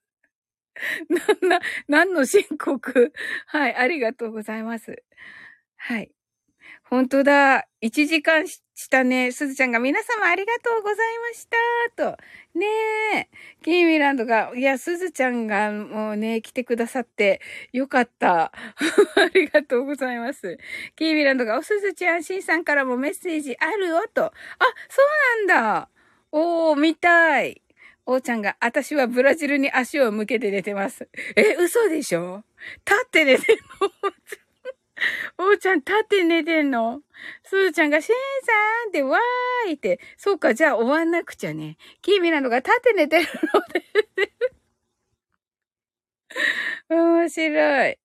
[1.09, 3.13] なんな、何の申告？
[3.47, 5.03] はい、ありがとうございます。
[5.77, 6.11] はい。
[6.89, 7.67] 本当だ。
[7.81, 9.31] 1時間したね。
[9.31, 11.57] すずちゃんが皆様ありがとうございました。
[11.95, 12.17] と。
[12.53, 12.65] ね
[13.15, 13.29] え。
[13.63, 17.41] キーミランドが、いや、すずちゃんがもうね、来てくださって
[17.73, 18.51] よかった。
[19.17, 20.57] ありがとうございます。
[20.95, 24.07] キーミランドが、おすずちゃん、しんさんからもメッセージあるよ。
[24.13, 24.25] と。
[24.25, 24.31] あ、
[24.89, 25.01] そ
[25.43, 25.89] うなんだ。
[26.31, 27.63] おー、見たい。
[28.05, 31.09] おーちゃんが、私はブラジルに足を向けて寝てます。
[31.35, 32.43] え、嘘でしょ？
[32.85, 33.89] 立って寝てんの？
[35.37, 37.01] おうちゃん、立って寝てんの？
[37.43, 38.53] すーちゃんが、シェーンさ
[38.87, 39.99] んってわーいって。
[40.17, 41.77] そうか、じゃあ終わんなくちゃね。
[42.01, 43.85] キーミラのが立って寝てるので
[46.89, 47.97] 面白い。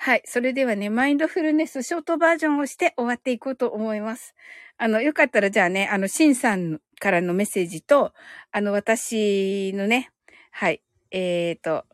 [0.00, 0.22] はい。
[0.24, 4.34] それではね、マインドフルネスショートバージョンをして終わっていこうと思います。
[4.76, 8.12] あの、よかったらじゃあね、あの、シンさんからのメッセージと、
[8.52, 10.10] あの、私のね、
[10.52, 10.82] はい。
[11.10, 11.84] えっ、ー、と、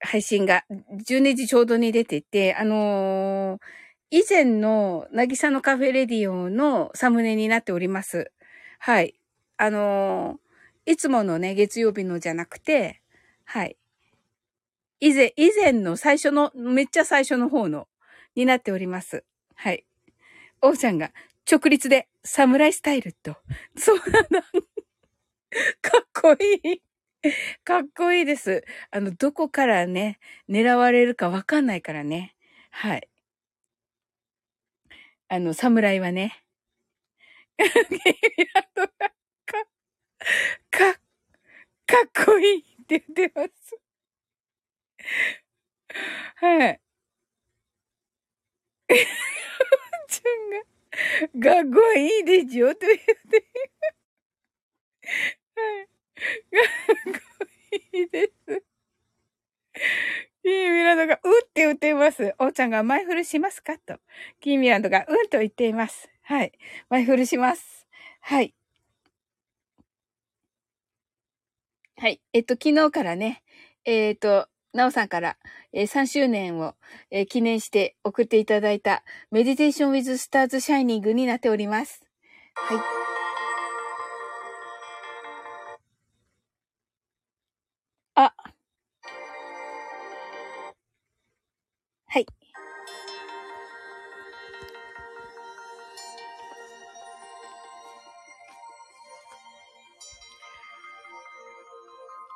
[0.00, 3.58] 配信が12時ちょうどに出てて、あのー、
[4.10, 8.32] 以前のなぎさのカフェレディオのサムネになっております。
[8.78, 9.14] はい。
[9.56, 13.02] あのー、いつものね、月曜日のじゃなくて、
[13.44, 13.76] はい。
[15.00, 17.88] 以前、以前の最初の、めっちゃ最初の方の、
[18.34, 19.24] になっております。
[19.54, 19.84] はい。
[20.62, 21.12] 王ちゃんが、
[21.50, 23.36] 直立で、侍スタイルと。
[23.76, 24.42] そうなんだ。
[25.82, 26.82] かっこいい。
[27.64, 28.64] かっこいいです。
[28.90, 32.34] あの、どこからね、狙われるかわかんないからね。
[32.70, 33.08] はい。
[35.30, 36.42] あの、侍はね。
[39.46, 39.64] か、
[40.70, 40.98] か、か
[42.22, 43.78] っこいいって言ってます。
[46.36, 46.80] はい。
[50.08, 52.98] ちゃんが、かっこいいでしょと言っ
[53.30, 53.46] て。
[55.56, 55.88] はい。
[56.18, 56.22] か
[57.10, 57.46] っこ
[57.92, 58.62] いいです。
[60.42, 62.34] キーミランドが、うって言っています。
[62.38, 63.78] おーちゃんが前振りしますか？
[63.78, 63.98] と。
[64.40, 66.08] キーミランドが、うんと言っています。
[66.22, 66.52] はい。
[66.88, 67.86] 前振りします。
[68.20, 68.54] はい。
[71.96, 72.20] はい。
[72.32, 73.42] えっと、昨日からね、
[73.84, 75.36] えっ、と、なおさんから、
[75.72, 76.76] えー、3周年を、
[77.10, 82.04] えー、記念して送っていただいた、メディテーションウィズスターズシャイニングになっております。
[82.54, 83.27] はい。
[92.08, 92.26] はい。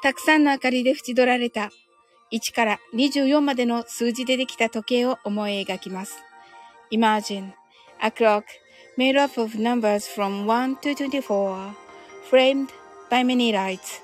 [0.03, 1.71] たくさんの明かりで縁取られた
[2.33, 6.19] 1から24までの数字でできた時計を思い描きます。
[6.91, 7.53] Imagine
[8.01, 8.45] a clock
[8.99, 11.73] made up of numbers from 1 to 24
[12.29, 12.69] framed
[13.11, 14.03] by many lights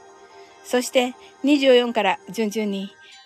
[0.65, 1.15] そして
[1.45, 2.91] 24から順々に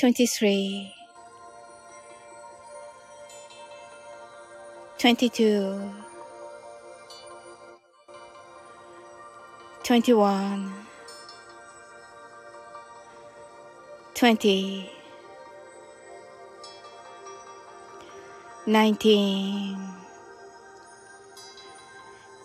[0.00, 0.94] 23
[4.96, 5.92] 22
[9.82, 10.72] 21
[14.14, 14.90] 20
[18.66, 19.76] 19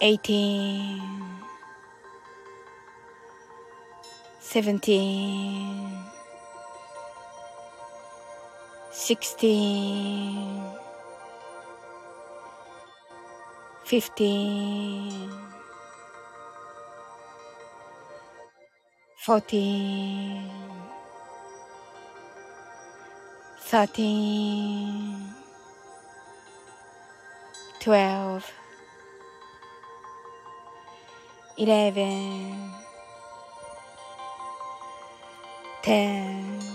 [0.02, 1.02] 18
[4.42, 6.15] 17
[8.96, 10.64] sixteen,
[13.84, 15.30] fifteen,
[19.18, 20.50] fourteen,
[23.60, 25.28] thirteen,
[27.82, 28.50] twelve,
[31.58, 32.72] eleven,
[35.84, 36.75] ten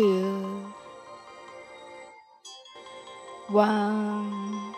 [0.00, 0.64] two,
[3.50, 4.72] one,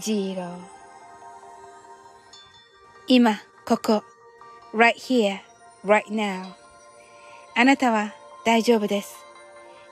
[0.00, 0.60] zero
[3.08, 4.04] 今、ここ、
[4.72, 5.40] right here,
[5.84, 6.54] right now
[7.56, 8.14] あなたは
[8.44, 9.16] 大丈夫です。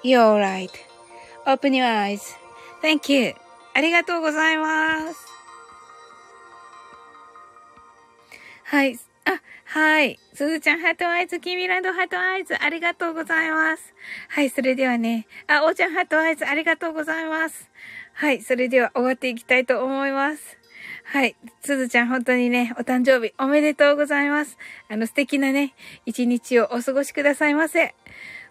[0.04, 0.40] You're
[1.44, 2.18] right.Open your
[2.82, 3.34] eyes.Thank you.
[3.74, 5.26] ありがとうございます。
[8.62, 9.09] はい。
[9.24, 10.18] あ、はい。
[10.34, 13.94] すずちゃん、 heart eyes、キミランド heart eyes、ありがとうございます。
[14.28, 17.70] はい、それではね、あ、おーちゃん、 heart eyes、ありがとうございます。
[18.14, 20.58] はい、それでは終わっていきたいと思います。
[21.04, 21.36] はい。
[21.60, 24.56] すずちゃん、本当にね、お誕生日おめでとうございます。
[24.88, 25.74] あの、素敵なね、
[26.06, 27.94] 一日をお過ごしくださいませ。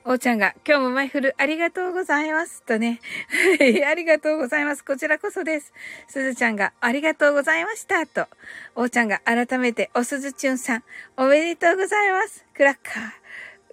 [0.06, 2.64] おーちゃんが、今日もマイフルありがとうございます。
[2.64, 3.02] とね。
[3.60, 4.86] はい、ありがとうございます。
[4.86, 5.74] こちらこそです。
[6.08, 8.08] すずちゃんが、ありがとうございました。
[8.08, 8.28] と。
[8.76, 10.84] おーちゃんが、改めて、おすずちゅんさん、
[11.18, 12.46] おめでとうございます。
[12.54, 13.12] クラッカー、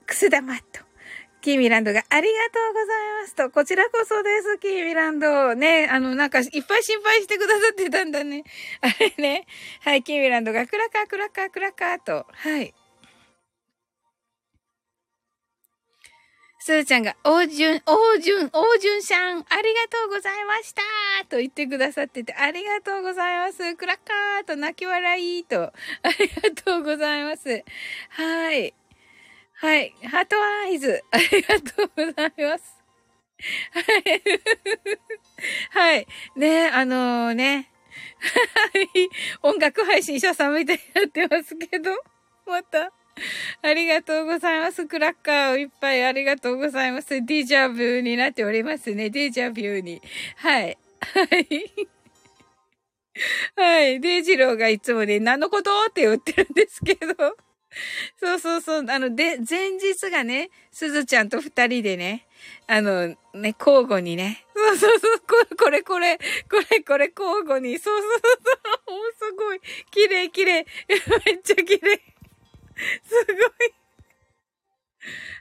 [0.05, 0.85] くす玉と。
[1.43, 5.55] キーミランドがありがとうございますと、こちらこそです、キーミランド。
[5.55, 8.43] ね、あの、なんか、いっぱい心配してくださってたんだね。
[8.81, 9.47] あれね。
[9.83, 12.27] はい、キーミランドがクラッカー、クラッカー、クラッカーと。
[12.33, 12.75] はい。
[16.67, 20.83] すーちゃんが、王順、王順、王順さん、ありがとうございました
[21.29, 23.77] と言ってくださってて、ありがとうございます。
[23.77, 25.73] クラッカーと泣き笑いと、 あ
[26.19, 27.63] りがとうございます。
[28.09, 28.75] はい。
[29.53, 29.95] はい。
[30.11, 31.05] ハートアイズ。
[31.13, 32.83] ありがとうございます。
[33.71, 34.23] はい。
[35.71, 36.07] はい。
[36.35, 37.71] ね、あのー、ね。
[38.75, 39.09] はい。
[39.43, 41.93] 音楽配信者さんみたいになってますけど。
[42.45, 42.93] また。
[43.63, 44.87] ありがとうございます。
[44.87, 47.09] クラッカーをいっぱいありがとうございます。
[47.25, 49.11] ディジャブになっておりますね。
[49.11, 50.03] ディジャビューに。
[50.37, 50.79] はい。
[51.01, 51.89] はい。
[53.57, 54.01] はい。
[54.01, 55.71] デイジローがいつもね、何のこと？
[55.89, 57.37] って言ってるんですけど。
[58.19, 58.85] そうそうそう。
[58.89, 62.27] あの、で、前日がね、すずちゃんと二人でね、
[62.67, 64.45] あの、ね、交互にね。
[64.55, 65.21] そうそうそう。
[65.57, 66.23] これ、これ、こ
[66.71, 67.79] れ、これ、交互に。
[67.79, 68.21] そうそう
[68.89, 68.99] そう。
[68.99, 69.61] おすごい。
[69.91, 70.67] 綺麗、綺麗。
[71.25, 72.16] めっちゃ綺麗。
[73.05, 73.77] すごい。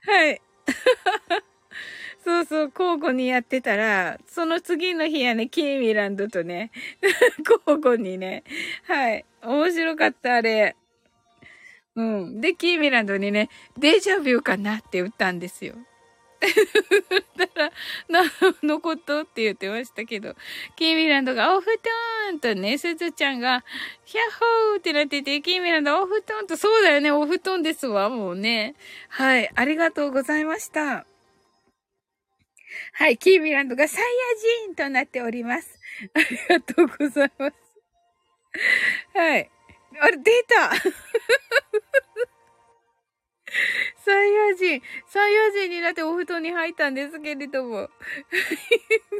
[0.05, 0.41] はい。
[2.23, 6.71] そうそう、交互にやってたら、その次の日はね、キーミランドとね、
[7.39, 8.43] 交互にね、
[8.83, 9.25] はい。
[9.43, 10.75] 面白かった、あれ。
[11.95, 12.41] うん。
[12.41, 15.75] で、キーミランドにね、デジャビューかなって打ったんですよ。
[17.37, 17.71] だから、
[18.07, 18.29] 何
[18.63, 20.35] のことって言ってましたけど、
[20.75, 21.67] キーミランドがお布
[22.27, 23.63] 団とね、すずちゃんが、
[24.03, 24.23] ヒャッ
[24.71, 28.75] ホーってなってて、キーミランドお布団と、そうだよね、お布団ですわ、もうね。
[29.09, 31.05] はい、ありがとうございました。
[32.93, 34.07] はい、キーミランドがサイヤ
[34.67, 35.79] 人となっております。
[36.13, 37.55] ありがとうございます。
[39.13, 39.49] はい。
[39.99, 40.71] あれ、出た
[43.97, 47.89] サイヤ人、サイヤ人になってお布団に入ったんですけれども。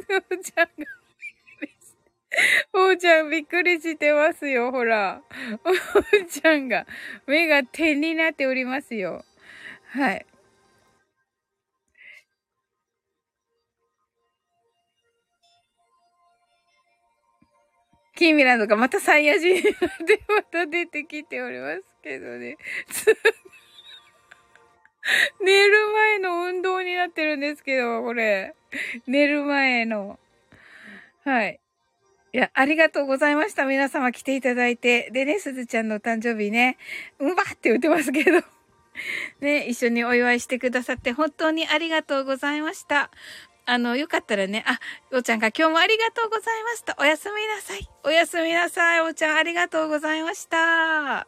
[0.08, 0.86] おーちゃんが、
[2.72, 5.22] おーちゃんびっくりしてますよ、ほら。
[5.64, 6.86] おーちゃんが、
[7.26, 9.24] 目が点になっておりますよ。
[9.90, 10.26] はい。
[18.16, 19.72] キーミランドがまたサイヤ人で
[20.26, 22.56] また出てきておりますけどね。
[25.40, 28.54] 寝る前の運動になってるんですけど、これ。
[29.06, 30.18] 寝る前の。
[31.24, 31.60] はい。
[32.32, 33.64] いや、ありがとうございました。
[33.64, 35.10] 皆様来ていただいて。
[35.12, 36.76] でね、すずちゃんの誕生日ね、
[37.18, 38.42] うんばって言ってますけど。
[39.40, 43.10] ね、一緒にお祝いしてくださって本当にありがとうございました。
[43.64, 44.78] あの、よかったらね、あ、
[45.12, 47.88] おちゃんが今日もありがとうございますと、おやすみなさい。
[48.04, 49.00] おやすみなさい。
[49.00, 51.26] おちゃんありがとうございました。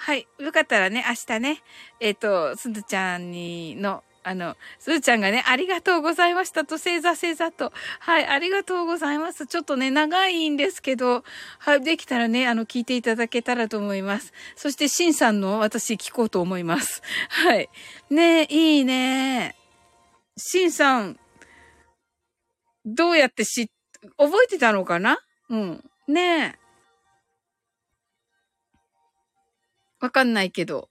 [0.00, 0.28] はい。
[0.38, 1.62] よかったらね、明日ね、
[1.98, 7.72] えっ、ー、と、すずちゃんにの、あの、すずちゃんがね、ありがとうございましたと、星座星座と。
[7.98, 9.48] はい、ありがとうございます。
[9.48, 11.24] ちょっとね、長いんですけど、
[11.58, 14.32] はい、できたらね、あの、聞いていただけたらと思います。
[14.54, 17.02] そして、しんさんの私聞こうと思います。
[17.28, 17.68] はい。
[18.08, 19.56] ねいいね
[20.36, 21.18] しんさん、
[22.86, 23.68] どうやって知、
[24.16, 25.18] 覚えてたのかな？
[25.50, 25.84] うん。
[26.06, 26.67] ねえ。
[30.00, 30.88] わかんないけど。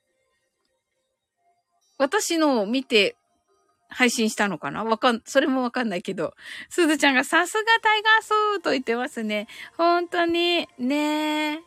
[1.97, 3.15] 私のを見て
[3.89, 4.83] 配信したのかな？
[4.83, 6.33] わかん、それもわかんないけど。
[6.69, 9.47] すずちゃんがさすがタイガースーと言ってますね。
[9.77, 11.61] 本当に、ね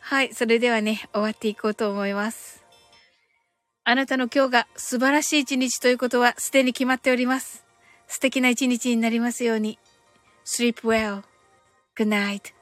[0.00, 2.64] はい、それではね、終わっていこうと思います。
[3.84, 7.64] あなたの今日が素晴らしい一日ということはすでに決まっております。
[8.06, 9.78] 素敵な一日になりますように。
[10.44, 11.22] sleep well.
[11.96, 12.59] Good night.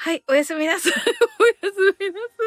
[0.00, 0.92] はい、おやすみなさい。
[0.94, 2.44] おやすみなさ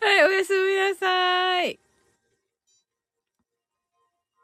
[0.00, 0.06] い。
[0.06, 1.78] はい、おやすみなさい。